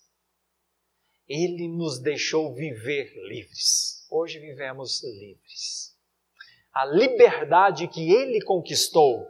ele 1.28 1.68
nos 1.68 2.00
deixou 2.00 2.54
viver 2.54 3.12
livres. 3.28 4.06
Hoje 4.10 4.40
vivemos 4.40 5.04
livres. 5.04 5.87
A 6.78 6.84
liberdade 6.84 7.88
que 7.88 8.12
ele 8.12 8.40
conquistou, 8.40 9.26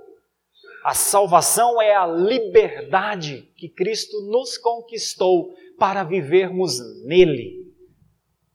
a 0.85 0.93
salvação 0.93 1.81
é 1.81 1.97
a 1.97 2.07
liberdade 2.07 3.51
que 3.57 3.71
Cristo 3.71 4.21
nos 4.31 4.59
conquistou 4.59 5.55
para 5.79 6.05
vivermos 6.05 6.79
nele. 7.07 7.75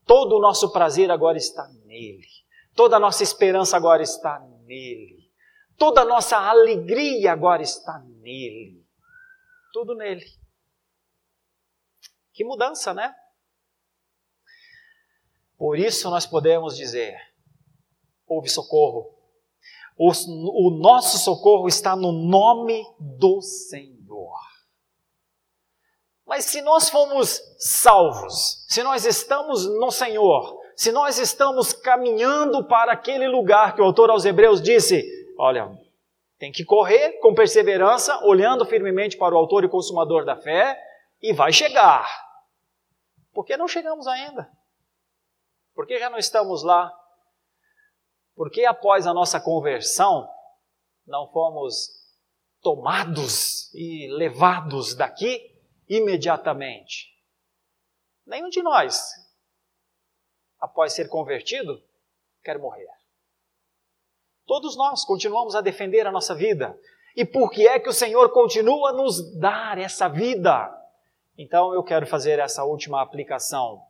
Todo 0.06 0.38
o 0.38 0.40
nosso 0.40 0.72
prazer 0.72 1.10
agora 1.10 1.40
está 1.40 1.68
nele. 1.86 2.28
Toda 2.76 2.98
a 2.98 3.00
nossa 3.00 3.24
esperança 3.24 3.76
agora 3.76 4.04
está 4.04 4.40
nele. 4.64 5.28
Toda 5.76 6.02
a 6.02 6.06
nossa 6.06 6.38
alegria 6.38 7.32
agora 7.32 7.64
está 7.64 7.98
nele. 8.20 8.86
Tudo 9.74 9.96
nele. 9.96 10.24
Que 12.32 12.44
mudança, 12.44 12.94
né? 12.94 13.12
Por 15.58 15.80
isso 15.80 16.12
nós 16.12 16.28
podemos 16.28 16.78
dizer: 16.78 17.33
houve 18.34 18.50
socorro. 18.50 19.14
O, 19.98 20.10
o 20.10 20.70
nosso 20.72 21.18
socorro 21.18 21.68
está 21.68 21.96
no 21.96 22.12
nome 22.12 22.84
do 23.00 23.42
Senhor. 23.42 24.34
Mas 26.26 26.46
se 26.46 26.62
nós 26.62 26.90
fomos 26.90 27.40
salvos, 27.60 28.66
se 28.68 28.82
nós 28.82 29.06
estamos 29.06 29.68
no 29.80 29.92
Senhor, 29.92 30.60
se 30.76 30.92
nós 30.92 31.20
estamos 31.20 31.74
caminhando 31.74 32.64
para 32.66 32.94
aquele 32.94 33.28
lugar 33.28 33.76
que 33.76 33.82
o 33.82 33.86
autor 33.86 34.10
aos 34.10 34.26
Hebreus 34.26 34.62
disse: 34.62 35.04
Olha, 35.38 35.70
tem 36.40 36.52
que 36.52 36.66
correr 36.66 37.20
com 37.20 37.34
perseverança, 37.34 38.20
olhando 38.26 38.66
firmemente 38.66 39.16
para 39.18 39.36
o 39.36 39.38
autor 39.38 39.64
e 39.64 39.70
consumador 39.70 40.26
da 40.26 40.36
fé, 40.36 40.78
e 41.22 41.34
vai 41.34 41.54
chegar. 41.54 42.08
Por 43.34 43.46
que 43.46 43.56
não 43.56 43.68
chegamos 43.68 44.08
ainda? 44.08 44.50
Por 45.76 45.88
que 45.88 45.98
já 45.98 46.10
não 46.10 46.18
estamos 46.18 46.64
lá? 46.64 46.92
Por 48.36 48.50
que 48.50 48.66
após 48.66 49.06
a 49.06 49.14
nossa 49.14 49.40
conversão 49.40 50.28
não 51.06 51.32
fomos 51.32 51.90
tomados 52.62 53.74
e 53.74 54.08
levados 54.08 54.96
daqui 54.96 55.52
imediatamente? 55.88 57.14
Nenhum 58.26 58.50
de 58.50 58.62
nós, 58.62 59.12
após 60.60 60.94
ser 60.94 61.10
convertido, 61.10 61.84
quer 62.44 62.58
morrer. 62.58 62.88
Todos 64.46 64.76
nós 64.76 65.06
continuamos 65.06 65.56
a 65.56 65.62
defender 65.62 66.06
a 66.06 66.12
nossa 66.12 66.36
vida. 66.36 66.78
E 67.16 67.24
por 67.26 67.52
que 67.52 67.68
é 67.68 67.80
que 67.80 67.90
o 67.90 67.94
Senhor 67.94 68.32
continua 68.32 68.90
a 68.90 68.94
nos 68.94 69.38
dar 69.40 69.78
essa 69.78 70.08
vida? 70.08 70.70
Então 71.38 71.74
eu 71.74 71.84
quero 71.84 72.06
fazer 72.08 72.40
essa 72.40 72.64
última 72.64 73.02
aplicação. 73.02 73.82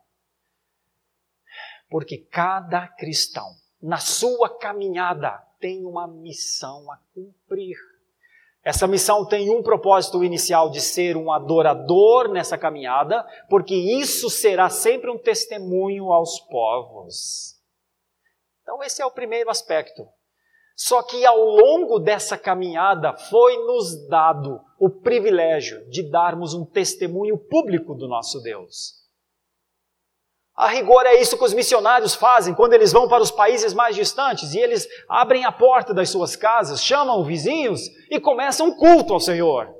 Porque 1.88 2.18
cada 2.18 2.88
cristão, 2.88 3.48
na 3.84 3.98
sua 3.98 4.48
caminhada, 4.48 5.42
tem 5.60 5.84
uma 5.84 6.06
missão 6.08 6.90
a 6.90 6.98
cumprir. 7.14 7.76
Essa 8.64 8.86
missão 8.86 9.26
tem 9.26 9.50
um 9.50 9.62
propósito 9.62 10.24
inicial 10.24 10.70
de 10.70 10.80
ser 10.80 11.18
um 11.18 11.30
adorador 11.30 12.28
nessa 12.30 12.56
caminhada, 12.56 13.22
porque 13.50 13.74
isso 13.74 14.30
será 14.30 14.70
sempre 14.70 15.10
um 15.10 15.18
testemunho 15.18 16.10
aos 16.10 16.40
povos. 16.40 17.60
Então, 18.62 18.82
esse 18.82 19.02
é 19.02 19.06
o 19.06 19.10
primeiro 19.10 19.50
aspecto. 19.50 20.08
Só 20.74 21.02
que 21.02 21.26
ao 21.26 21.44
longo 21.44 21.98
dessa 21.98 22.38
caminhada 22.38 23.14
foi 23.14 23.58
nos 23.66 24.08
dado 24.08 24.62
o 24.78 24.88
privilégio 24.88 25.86
de 25.90 26.02
darmos 26.10 26.54
um 26.54 26.64
testemunho 26.64 27.36
público 27.36 27.94
do 27.94 28.08
nosso 28.08 28.40
Deus. 28.40 29.03
A 30.56 30.68
rigor 30.68 31.04
é 31.04 31.20
isso 31.20 31.36
que 31.36 31.44
os 31.44 31.52
missionários 31.52 32.14
fazem 32.14 32.54
quando 32.54 32.74
eles 32.74 32.92
vão 32.92 33.08
para 33.08 33.22
os 33.22 33.30
países 33.30 33.74
mais 33.74 33.96
distantes 33.96 34.54
e 34.54 34.58
eles 34.58 34.86
abrem 35.08 35.44
a 35.44 35.50
porta 35.50 35.92
das 35.92 36.10
suas 36.10 36.36
casas, 36.36 36.82
chamam 36.82 37.24
vizinhos 37.24 37.80
e 38.08 38.20
começam 38.20 38.68
um 38.68 38.76
culto 38.76 39.12
ao 39.12 39.18
Senhor. 39.20 39.74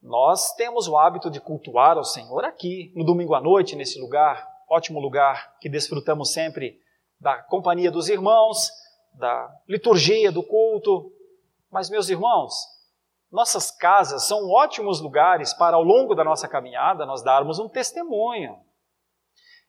Nós 0.00 0.54
temos 0.54 0.86
o 0.86 0.96
hábito 0.96 1.28
de 1.28 1.40
cultuar 1.40 1.98
ao 1.98 2.04
Senhor 2.04 2.44
aqui, 2.44 2.92
no 2.94 3.04
domingo 3.04 3.34
à 3.34 3.40
noite, 3.40 3.74
nesse 3.74 4.00
lugar, 4.00 4.46
ótimo 4.70 5.00
lugar 5.00 5.58
que 5.60 5.68
desfrutamos 5.68 6.32
sempre 6.32 6.80
da 7.20 7.42
companhia 7.42 7.90
dos 7.90 8.08
irmãos, 8.08 8.70
da 9.14 9.52
liturgia 9.68 10.30
do 10.30 10.44
culto. 10.44 11.12
Mas, 11.70 11.90
meus 11.90 12.08
irmãos, 12.08 12.54
nossas 13.30 13.70
casas 13.70 14.26
são 14.26 14.48
ótimos 14.48 15.00
lugares 15.00 15.52
para, 15.54 15.76
ao 15.76 15.82
longo 15.82 16.14
da 16.14 16.24
nossa 16.24 16.48
caminhada, 16.48 17.06
nós 17.06 17.22
darmos 17.22 17.58
um 17.58 17.68
testemunho. 17.68 18.56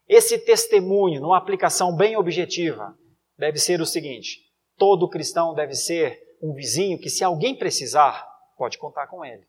Esse 0.07 0.39
testemunho, 0.39 1.21
numa 1.21 1.37
aplicação 1.37 1.95
bem 1.95 2.17
objetiva, 2.17 2.97
deve 3.37 3.57
ser 3.57 3.81
o 3.81 3.85
seguinte: 3.85 4.39
todo 4.77 5.09
cristão 5.09 5.53
deve 5.53 5.73
ser 5.73 6.19
um 6.41 6.53
vizinho 6.53 6.99
que, 6.99 7.09
se 7.09 7.23
alguém 7.23 7.55
precisar, 7.55 8.27
pode 8.57 8.77
contar 8.77 9.07
com 9.07 9.23
ele. 9.23 9.47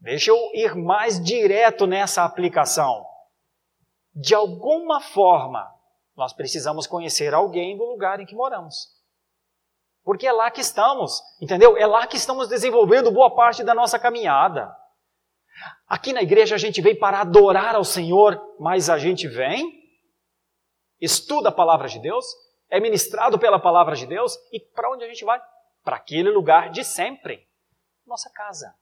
Deixa 0.00 0.30
eu 0.30 0.36
ir 0.54 0.74
mais 0.74 1.22
direto 1.22 1.86
nessa 1.86 2.24
aplicação 2.24 3.04
de 4.20 4.34
alguma 4.34 5.00
forma, 5.00 5.72
nós 6.16 6.32
precisamos 6.32 6.88
conhecer 6.88 7.32
alguém 7.32 7.76
do 7.76 7.84
lugar 7.84 8.18
em 8.18 8.26
que 8.26 8.34
moramos. 8.34 8.97
Porque 10.08 10.26
é 10.26 10.32
lá 10.32 10.50
que 10.50 10.62
estamos, 10.62 11.20
entendeu? 11.38 11.76
É 11.76 11.86
lá 11.86 12.06
que 12.06 12.16
estamos 12.16 12.48
desenvolvendo 12.48 13.12
boa 13.12 13.36
parte 13.36 13.62
da 13.62 13.74
nossa 13.74 13.98
caminhada. 13.98 14.74
Aqui 15.86 16.14
na 16.14 16.22
igreja 16.22 16.54
a 16.54 16.58
gente 16.58 16.80
vem 16.80 16.98
para 16.98 17.20
adorar 17.20 17.74
ao 17.74 17.84
Senhor, 17.84 18.40
mas 18.58 18.88
a 18.88 18.96
gente 18.96 19.28
vem, 19.28 19.70
estuda 20.98 21.50
a 21.50 21.52
palavra 21.52 21.88
de 21.88 21.98
Deus, 21.98 22.24
é 22.70 22.80
ministrado 22.80 23.38
pela 23.38 23.60
palavra 23.60 23.94
de 23.94 24.06
Deus 24.06 24.34
e 24.50 24.58
para 24.58 24.90
onde 24.90 25.04
a 25.04 25.08
gente 25.08 25.26
vai? 25.26 25.38
Para 25.84 25.96
aquele 25.96 26.30
lugar 26.30 26.70
de 26.70 26.84
sempre, 26.84 27.46
nossa 28.06 28.30
casa. 28.32 28.74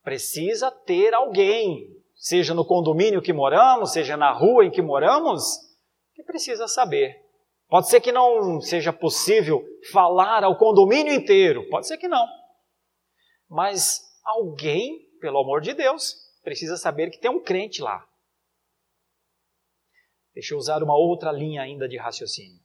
Precisa 0.00 0.70
ter 0.70 1.12
alguém 1.12 1.88
seja 2.14 2.54
no 2.54 2.64
condomínio 2.64 3.20
que 3.20 3.32
moramos, 3.32 3.90
seja 3.90 4.16
na 4.16 4.30
rua 4.30 4.64
em 4.64 4.70
que 4.70 4.80
moramos, 4.80 5.42
que 6.14 6.22
precisa 6.22 6.68
saber. 6.68 7.21
Pode 7.72 7.88
ser 7.88 8.02
que 8.02 8.12
não 8.12 8.60
seja 8.60 8.92
possível 8.92 9.64
falar 9.90 10.44
ao 10.44 10.58
condomínio 10.58 11.10
inteiro, 11.10 11.66
pode 11.70 11.86
ser 11.86 11.96
que 11.96 12.06
não. 12.06 12.28
Mas 13.48 13.98
alguém, 14.22 15.08
pelo 15.22 15.40
amor 15.40 15.62
de 15.62 15.72
Deus, 15.72 16.14
precisa 16.44 16.76
saber 16.76 17.08
que 17.08 17.18
tem 17.18 17.30
um 17.30 17.42
crente 17.42 17.80
lá. 17.80 18.06
Deixa 20.34 20.52
eu 20.52 20.58
usar 20.58 20.82
uma 20.82 20.94
outra 20.94 21.32
linha 21.32 21.62
ainda 21.62 21.88
de 21.88 21.96
raciocínio. 21.96 22.60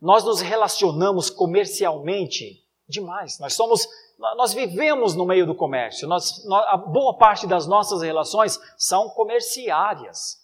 Nós 0.00 0.22
nos 0.22 0.40
relacionamos 0.40 1.30
comercialmente 1.30 2.64
demais. 2.88 3.40
Nós 3.40 3.54
somos 3.54 3.88
nós 4.36 4.54
vivemos 4.54 5.16
no 5.16 5.26
meio 5.26 5.44
do 5.44 5.56
comércio, 5.56 6.06
nós, 6.06 6.46
a 6.68 6.76
boa 6.76 7.18
parte 7.18 7.48
das 7.48 7.66
nossas 7.66 8.02
relações 8.02 8.56
são 8.78 9.08
comerciárias. 9.08 10.43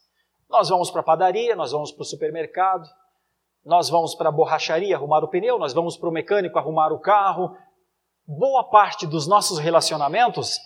Nós 0.50 0.68
vamos 0.68 0.90
para 0.90 1.00
a 1.00 1.04
padaria, 1.04 1.54
nós 1.54 1.70
vamos 1.70 1.92
para 1.92 2.02
o 2.02 2.04
supermercado, 2.04 2.86
nós 3.64 3.88
vamos 3.88 4.16
para 4.16 4.30
a 4.30 4.32
borracharia 4.32 4.96
arrumar 4.96 5.22
o 5.22 5.28
pneu, 5.28 5.58
nós 5.58 5.72
vamos 5.72 5.96
para 5.96 6.08
o 6.08 6.12
mecânico 6.12 6.58
arrumar 6.58 6.92
o 6.92 6.98
carro. 6.98 7.56
Boa 8.26 8.68
parte 8.68 9.06
dos 9.06 9.28
nossos 9.28 9.58
relacionamentos 9.58 10.58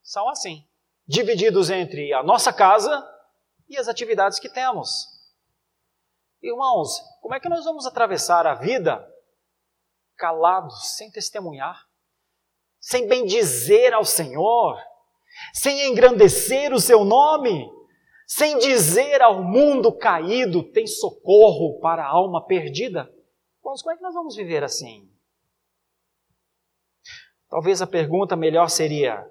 são 0.00 0.28
assim, 0.28 0.64
divididos 1.06 1.70
entre 1.70 2.12
a 2.12 2.22
nossa 2.22 2.52
casa 2.52 3.04
e 3.68 3.76
as 3.76 3.88
atividades 3.88 4.38
que 4.38 4.48
temos. 4.48 5.06
Irmãos, 6.40 7.00
como 7.20 7.34
é 7.34 7.40
que 7.40 7.48
nós 7.48 7.64
vamos 7.64 7.84
atravessar 7.84 8.46
a 8.46 8.54
vida 8.54 9.04
calados, 10.16 10.96
sem 10.96 11.10
testemunhar, 11.10 11.84
sem 12.78 13.08
bendizer 13.08 13.92
ao 13.92 14.04
Senhor, 14.04 14.80
sem 15.52 15.88
engrandecer 15.88 16.72
o 16.72 16.80
seu 16.80 17.04
nome, 17.04 17.79
sem 18.30 18.58
dizer 18.58 19.20
ao 19.20 19.42
mundo 19.42 19.92
caído: 19.92 20.62
tem 20.62 20.86
socorro 20.86 21.80
para 21.80 22.04
a 22.04 22.08
alma 22.08 22.46
perdida? 22.46 23.12
Como 23.60 23.90
é 23.90 23.96
que 23.96 24.02
nós 24.02 24.14
vamos 24.14 24.36
viver 24.36 24.62
assim? 24.62 25.10
Talvez 27.48 27.82
a 27.82 27.88
pergunta 27.88 28.36
melhor 28.36 28.70
seria: 28.70 29.28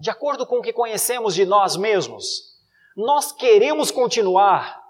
de 0.00 0.08
acordo 0.08 0.46
com 0.46 0.56
o 0.56 0.62
que 0.62 0.72
conhecemos 0.72 1.34
de 1.34 1.44
nós 1.44 1.76
mesmos, 1.76 2.56
nós 2.96 3.30
queremos 3.30 3.90
continuar 3.90 4.82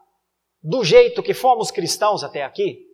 do 0.63 0.85
jeito 0.85 1.25
que 1.25 1.35
fomos 1.35 1.73
cristãos 1.73 2.23
até 2.23 2.45
aqui? 2.45 2.87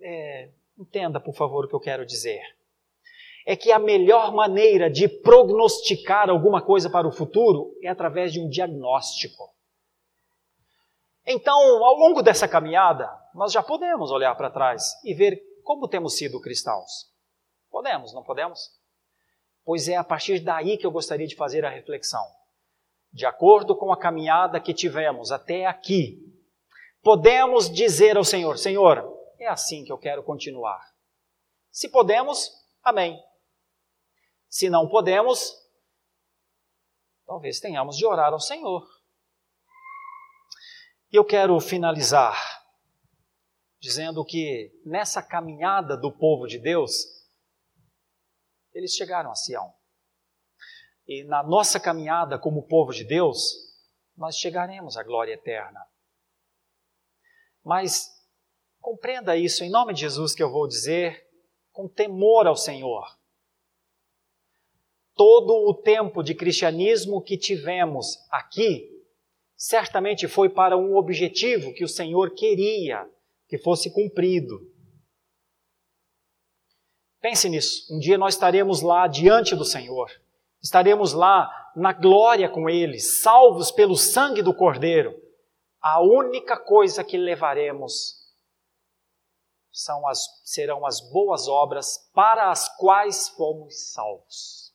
É, 0.00 0.52
entenda, 0.78 1.18
por 1.18 1.34
favor, 1.34 1.64
o 1.64 1.68
que 1.68 1.74
eu 1.74 1.80
quero 1.80 2.06
dizer. 2.06 2.55
É 3.46 3.56
que 3.56 3.70
a 3.70 3.78
melhor 3.78 4.34
maneira 4.34 4.90
de 4.90 5.08
prognosticar 5.08 6.28
alguma 6.28 6.60
coisa 6.60 6.90
para 6.90 7.08
o 7.08 7.12
futuro 7.12 7.72
é 7.80 7.88
através 7.88 8.32
de 8.32 8.40
um 8.40 8.48
diagnóstico. 8.48 9.54
Então, 11.24 11.56
ao 11.84 11.94
longo 11.94 12.22
dessa 12.22 12.46
caminhada, 12.46 13.08
nós 13.34 13.52
já 13.52 13.62
podemos 13.62 14.10
olhar 14.10 14.34
para 14.34 14.50
trás 14.50 14.82
e 15.04 15.14
ver 15.14 15.40
como 15.62 15.88
temos 15.88 16.16
sido 16.16 16.40
cristãos. 16.40 17.10
Podemos, 17.70 18.12
não 18.12 18.22
podemos? 18.22 18.60
Pois 19.64 19.88
é 19.88 19.96
a 19.96 20.04
partir 20.04 20.38
daí 20.40 20.78
que 20.78 20.86
eu 20.86 20.92
gostaria 20.92 21.26
de 21.26 21.34
fazer 21.34 21.64
a 21.64 21.70
reflexão. 21.70 22.24
De 23.12 23.26
acordo 23.26 23.76
com 23.76 23.92
a 23.92 23.98
caminhada 23.98 24.60
que 24.60 24.72
tivemos 24.72 25.32
até 25.32 25.66
aqui, 25.66 26.18
podemos 27.02 27.68
dizer 27.68 28.16
ao 28.16 28.24
Senhor: 28.24 28.58
Senhor, 28.58 29.04
é 29.38 29.48
assim 29.48 29.84
que 29.84 29.90
eu 29.90 29.98
quero 29.98 30.22
continuar. 30.22 30.80
Se 31.70 31.88
podemos, 31.88 32.52
amém. 32.82 33.20
Se 34.56 34.70
não 34.70 34.88
podemos, 34.88 35.54
talvez 37.26 37.60
tenhamos 37.60 37.94
de 37.94 38.06
orar 38.06 38.32
ao 38.32 38.40
Senhor. 38.40 38.88
E 41.12 41.16
eu 41.16 41.26
quero 41.26 41.60
finalizar 41.60 42.34
dizendo 43.78 44.24
que 44.24 44.72
nessa 44.82 45.22
caminhada 45.22 45.94
do 45.94 46.10
povo 46.10 46.46
de 46.46 46.58
Deus, 46.58 46.90
eles 48.72 48.94
chegaram 48.94 49.30
a 49.30 49.34
Sião. 49.34 49.74
E 51.06 51.22
na 51.24 51.42
nossa 51.42 51.78
caminhada 51.78 52.38
como 52.38 52.66
povo 52.66 52.94
de 52.94 53.04
Deus, 53.04 53.52
nós 54.16 54.38
chegaremos 54.38 54.96
à 54.96 55.02
glória 55.02 55.34
eterna. 55.34 55.86
Mas 57.62 58.08
compreenda 58.80 59.36
isso 59.36 59.62
em 59.62 59.68
nome 59.68 59.92
de 59.92 60.00
Jesus 60.00 60.34
que 60.34 60.42
eu 60.42 60.50
vou 60.50 60.66
dizer, 60.66 61.28
com 61.72 61.86
temor 61.86 62.46
ao 62.46 62.56
Senhor. 62.56 63.04
Todo 65.16 65.68
o 65.68 65.74
tempo 65.74 66.22
de 66.22 66.34
cristianismo 66.34 67.22
que 67.22 67.38
tivemos 67.38 68.18
aqui, 68.30 68.88
certamente 69.56 70.28
foi 70.28 70.50
para 70.50 70.76
um 70.76 70.94
objetivo 70.94 71.72
que 71.72 71.82
o 71.82 71.88
Senhor 71.88 72.34
queria 72.34 73.08
que 73.48 73.56
fosse 73.56 73.90
cumprido. 73.90 74.60
Pense 77.20 77.48
nisso. 77.48 77.92
Um 77.92 77.98
dia 77.98 78.18
nós 78.18 78.34
estaremos 78.34 78.82
lá 78.82 79.08
diante 79.08 79.56
do 79.56 79.64
Senhor. 79.64 80.10
Estaremos 80.62 81.12
lá 81.12 81.50
na 81.74 81.92
glória 81.92 82.48
com 82.48 82.68
Ele, 82.68 82.98
salvos 83.00 83.70
pelo 83.70 83.96
sangue 83.96 84.42
do 84.42 84.54
Cordeiro. 84.54 85.14
A 85.80 86.00
única 86.00 86.58
coisa 86.58 87.02
que 87.02 87.16
levaremos 87.16 88.26
são 89.72 90.06
as, 90.06 90.26
serão 90.44 90.86
as 90.86 91.00
boas 91.00 91.48
obras 91.48 92.10
para 92.14 92.50
as 92.50 92.68
quais 92.76 93.28
fomos 93.28 93.92
salvos. 93.92 94.65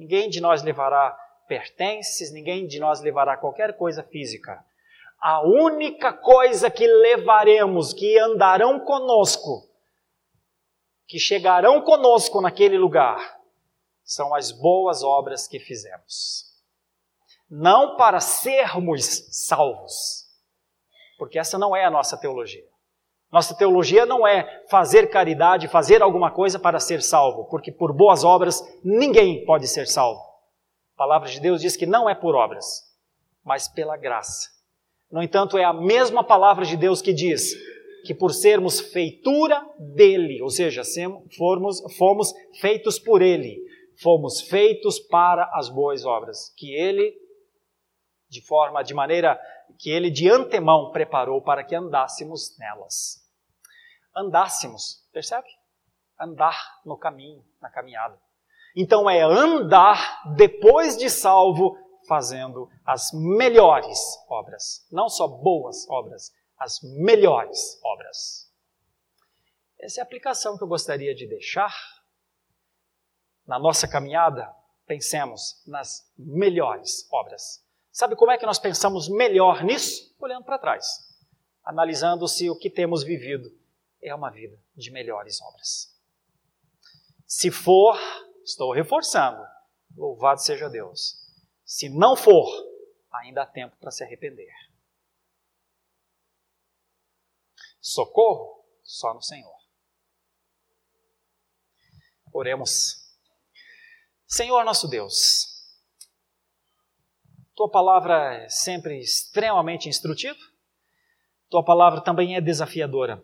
Ninguém 0.00 0.30
de 0.30 0.40
nós 0.40 0.62
levará 0.62 1.10
pertences, 1.46 2.32
ninguém 2.32 2.66
de 2.66 2.80
nós 2.80 3.02
levará 3.02 3.36
qualquer 3.36 3.76
coisa 3.76 4.02
física. 4.02 4.64
A 5.20 5.42
única 5.42 6.10
coisa 6.10 6.70
que 6.70 6.86
levaremos, 6.86 7.92
que 7.92 8.18
andarão 8.18 8.80
conosco, 8.80 9.68
que 11.06 11.18
chegarão 11.18 11.82
conosco 11.82 12.40
naquele 12.40 12.78
lugar 12.78 13.38
são 14.02 14.34
as 14.34 14.50
boas 14.50 15.02
obras 15.02 15.46
que 15.46 15.60
fizemos. 15.60 16.46
Não 17.50 17.94
para 17.98 18.20
sermos 18.20 19.04
salvos, 19.30 20.24
porque 21.18 21.38
essa 21.38 21.58
não 21.58 21.76
é 21.76 21.84
a 21.84 21.90
nossa 21.90 22.16
teologia. 22.16 22.69
Nossa 23.32 23.54
teologia 23.54 24.04
não 24.04 24.26
é 24.26 24.64
fazer 24.68 25.08
caridade, 25.08 25.68
fazer 25.68 26.02
alguma 26.02 26.30
coisa 26.30 26.58
para 26.58 26.80
ser 26.80 27.00
salvo, 27.00 27.44
porque 27.44 27.70
por 27.70 27.92
boas 27.92 28.24
obras 28.24 28.60
ninguém 28.82 29.44
pode 29.44 29.68
ser 29.68 29.86
salvo. 29.86 30.20
A 30.94 30.98
palavra 30.98 31.28
de 31.28 31.40
Deus 31.40 31.60
diz 31.60 31.76
que 31.76 31.86
não 31.86 32.08
é 32.08 32.14
por 32.14 32.34
obras, 32.34 32.82
mas 33.44 33.68
pela 33.68 33.96
graça. 33.96 34.48
No 35.10 35.22
entanto, 35.22 35.56
é 35.56 35.64
a 35.64 35.72
mesma 35.72 36.24
palavra 36.24 36.64
de 36.64 36.76
Deus 36.76 37.00
que 37.00 37.12
diz: 37.12 37.54
que 38.04 38.14
por 38.14 38.32
sermos 38.32 38.80
feitura 38.80 39.64
dele, 39.78 40.42
ou 40.42 40.50
seja, 40.50 40.82
fomos, 41.36 41.80
fomos 41.96 42.32
feitos 42.60 42.98
por 42.98 43.22
ele, 43.22 43.62
fomos 44.02 44.40
feitos 44.42 44.98
para 44.98 45.48
as 45.54 45.68
boas 45.68 46.04
obras, 46.04 46.52
que 46.56 46.74
ele, 46.74 47.14
de 48.28 48.40
forma, 48.40 48.82
de 48.82 48.94
maneira 48.94 49.40
que 49.78 49.90
ele 49.90 50.10
de 50.10 50.28
antemão 50.28 50.90
preparou 50.90 51.40
para 51.40 51.64
que 51.64 51.74
andássemos 51.74 52.56
nelas. 52.58 53.19
Andássemos, 54.14 55.06
percebe? 55.12 55.48
Andar 56.18 56.80
no 56.84 56.96
caminho, 56.96 57.44
na 57.60 57.70
caminhada. 57.70 58.20
Então 58.74 59.08
é 59.08 59.22
andar 59.22 60.22
depois 60.36 60.96
de 60.96 61.08
salvo, 61.08 61.76
fazendo 62.06 62.68
as 62.84 63.12
melhores 63.12 63.98
obras, 64.28 64.86
não 64.90 65.08
só 65.08 65.28
boas 65.28 65.88
obras, 65.88 66.32
as 66.58 66.80
melhores 66.82 67.80
obras. 67.84 68.50
Essa 69.78 70.00
é 70.00 70.02
a 70.02 70.04
aplicação 70.04 70.58
que 70.58 70.64
eu 70.64 70.68
gostaria 70.68 71.14
de 71.14 71.26
deixar. 71.26 71.74
Na 73.46 73.58
nossa 73.58 73.88
caminhada, 73.88 74.52
pensemos 74.86 75.62
nas 75.66 76.12
melhores 76.18 77.08
obras. 77.12 77.64
Sabe 77.90 78.14
como 78.14 78.30
é 78.30 78.38
que 78.38 78.46
nós 78.46 78.58
pensamos 78.58 79.08
melhor 79.08 79.64
nisso? 79.64 80.14
Olhando 80.20 80.44
para 80.44 80.58
trás, 80.58 80.86
analisando 81.64 82.28
se 82.28 82.50
o 82.50 82.56
que 82.56 82.68
temos 82.68 83.02
vivido 83.02 83.50
é 84.02 84.14
uma 84.14 84.30
vida 84.30 84.58
de 84.74 84.90
melhores 84.90 85.40
obras. 85.40 85.94
Se 87.26 87.50
for, 87.50 87.96
estou 88.44 88.72
reforçando, 88.72 89.42
louvado 89.96 90.40
seja 90.40 90.68
Deus. 90.68 91.26
Se 91.64 91.88
não 91.88 92.16
for, 92.16 92.48
ainda 93.12 93.42
há 93.42 93.46
tempo 93.46 93.76
para 93.76 93.90
se 93.90 94.02
arrepender. 94.02 94.52
Socorro 97.80 98.64
só 98.82 99.14
no 99.14 99.22
Senhor. 99.22 99.58
Oremos. 102.32 103.08
Senhor 104.26 104.64
nosso 104.64 104.86
Deus, 104.86 105.50
tua 107.54 107.68
palavra 107.68 108.44
é 108.44 108.48
sempre 108.48 109.00
extremamente 109.00 109.88
instrutiva, 109.88 110.38
tua 111.48 111.64
palavra 111.64 112.00
também 112.00 112.36
é 112.36 112.40
desafiadora. 112.40 113.22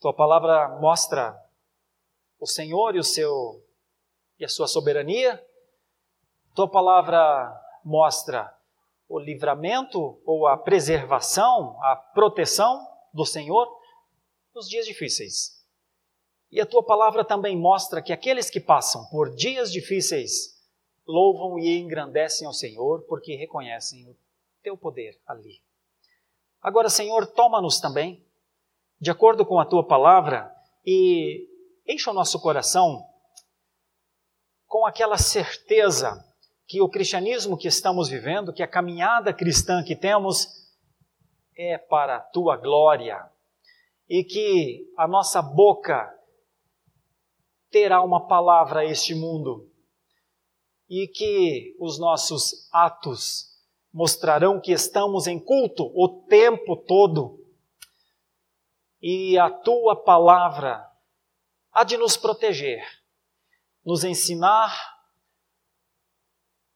Tua 0.00 0.14
palavra 0.14 0.78
mostra 0.80 1.38
o 2.38 2.46
Senhor 2.46 2.96
e 2.96 2.98
o 2.98 3.04
seu 3.04 3.62
e 4.38 4.44
a 4.46 4.48
sua 4.48 4.66
soberania. 4.66 5.46
Tua 6.54 6.66
palavra 6.66 7.52
mostra 7.84 8.50
o 9.06 9.18
livramento 9.18 10.18
ou 10.24 10.46
a 10.46 10.56
preservação, 10.56 11.76
a 11.82 11.94
proteção 11.94 12.88
do 13.12 13.26
Senhor 13.26 13.68
nos 14.54 14.66
dias 14.66 14.86
difíceis. 14.86 15.62
E 16.50 16.62
a 16.62 16.66
tua 16.66 16.82
palavra 16.82 17.22
também 17.22 17.54
mostra 17.54 18.00
que 18.00 18.12
aqueles 18.12 18.48
que 18.48 18.58
passam 18.58 19.04
por 19.10 19.34
dias 19.34 19.70
difíceis 19.70 20.58
louvam 21.06 21.58
e 21.58 21.78
engrandecem 21.78 22.46
ao 22.46 22.54
Senhor 22.54 23.02
porque 23.02 23.36
reconhecem 23.36 24.08
o 24.08 24.16
teu 24.62 24.78
poder 24.78 25.20
ali. 25.26 25.60
Agora, 26.62 26.88
Senhor, 26.88 27.26
toma-nos 27.26 27.78
também, 27.80 28.24
de 29.00 29.10
acordo 29.10 29.46
com 29.46 29.58
a 29.58 29.64
tua 29.64 29.86
palavra, 29.86 30.54
e 30.84 31.48
enche 31.88 32.08
o 32.10 32.12
nosso 32.12 32.38
coração 32.40 33.02
com 34.66 34.86
aquela 34.86 35.16
certeza 35.16 36.24
que 36.66 36.80
o 36.80 36.88
cristianismo 36.88 37.56
que 37.56 37.66
estamos 37.66 38.08
vivendo, 38.08 38.52
que 38.52 38.62
a 38.62 38.68
caminhada 38.68 39.32
cristã 39.32 39.82
que 39.82 39.96
temos, 39.96 40.46
é 41.56 41.76
para 41.76 42.16
a 42.16 42.20
tua 42.20 42.56
glória 42.56 43.28
e 44.08 44.22
que 44.22 44.86
a 44.96 45.08
nossa 45.08 45.42
boca 45.42 46.14
terá 47.70 48.02
uma 48.02 48.26
palavra 48.26 48.80
a 48.80 48.84
este 48.84 49.14
mundo 49.14 49.68
e 50.88 51.08
que 51.08 51.76
os 51.80 51.98
nossos 51.98 52.68
atos 52.72 53.58
mostrarão 53.92 54.60
que 54.60 54.72
estamos 54.72 55.26
em 55.26 55.38
culto 55.38 55.90
o 55.94 56.08
tempo 56.28 56.76
todo 56.76 57.39
e 59.00 59.38
a 59.38 59.50
tua 59.50 59.96
palavra 59.96 60.86
há 61.72 61.84
de 61.84 61.96
nos 61.96 62.16
proteger, 62.16 62.84
nos 63.84 64.04
ensinar 64.04 65.00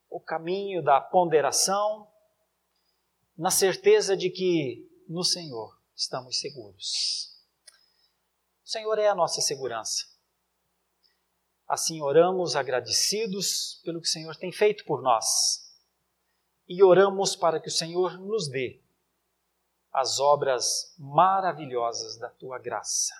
o 0.08 0.20
caminho 0.20 0.82
da 0.82 1.00
ponderação 1.00 2.10
na 3.36 3.50
certeza 3.50 4.16
de 4.16 4.30
que 4.30 4.88
no 5.08 5.24
Senhor 5.24 5.78
estamos 5.94 6.38
seguros. 6.38 7.34
O 8.64 8.68
Senhor 8.68 8.98
é 8.98 9.08
a 9.08 9.14
nossa 9.14 9.40
segurança. 9.40 10.06
Assim 11.66 12.00
oramos 12.00 12.56
agradecidos 12.56 13.80
pelo 13.84 14.00
que 14.00 14.06
o 14.06 14.10
Senhor 14.10 14.36
tem 14.36 14.52
feito 14.52 14.84
por 14.84 15.02
nós. 15.02 15.74
E 16.68 16.82
oramos 16.82 17.34
para 17.36 17.60
que 17.60 17.68
o 17.68 17.72
Senhor 17.72 18.18
nos 18.18 18.48
dê 18.48 18.83
as 19.94 20.18
obras 20.18 20.92
maravilhosas 20.98 22.18
da 22.18 22.28
tua 22.28 22.58
graça, 22.58 23.14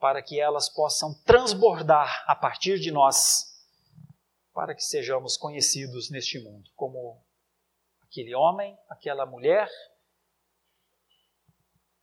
para 0.00 0.22
que 0.22 0.40
elas 0.40 0.66
possam 0.66 1.12
transbordar 1.22 2.24
a 2.26 2.34
partir 2.34 2.80
de 2.80 2.90
nós, 2.90 3.62
para 4.54 4.74
que 4.74 4.82
sejamos 4.82 5.36
conhecidos 5.36 6.10
neste 6.10 6.38
mundo 6.40 6.70
como 6.74 7.22
aquele 8.02 8.34
homem, 8.34 8.76
aquela 8.88 9.26
mulher 9.26 9.70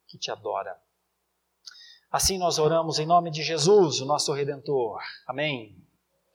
que 0.07 0.19
te 0.19 0.29
adora. 0.29 0.79
Assim 2.11 2.37
nós 2.37 2.59
oramos 2.59 2.99
em 2.99 3.07
nome 3.07 3.31
de 3.31 3.41
Jesus, 3.41 3.99
o 4.01 4.05
nosso 4.05 4.31
Redentor. 4.31 5.01
Amém. 5.25 5.84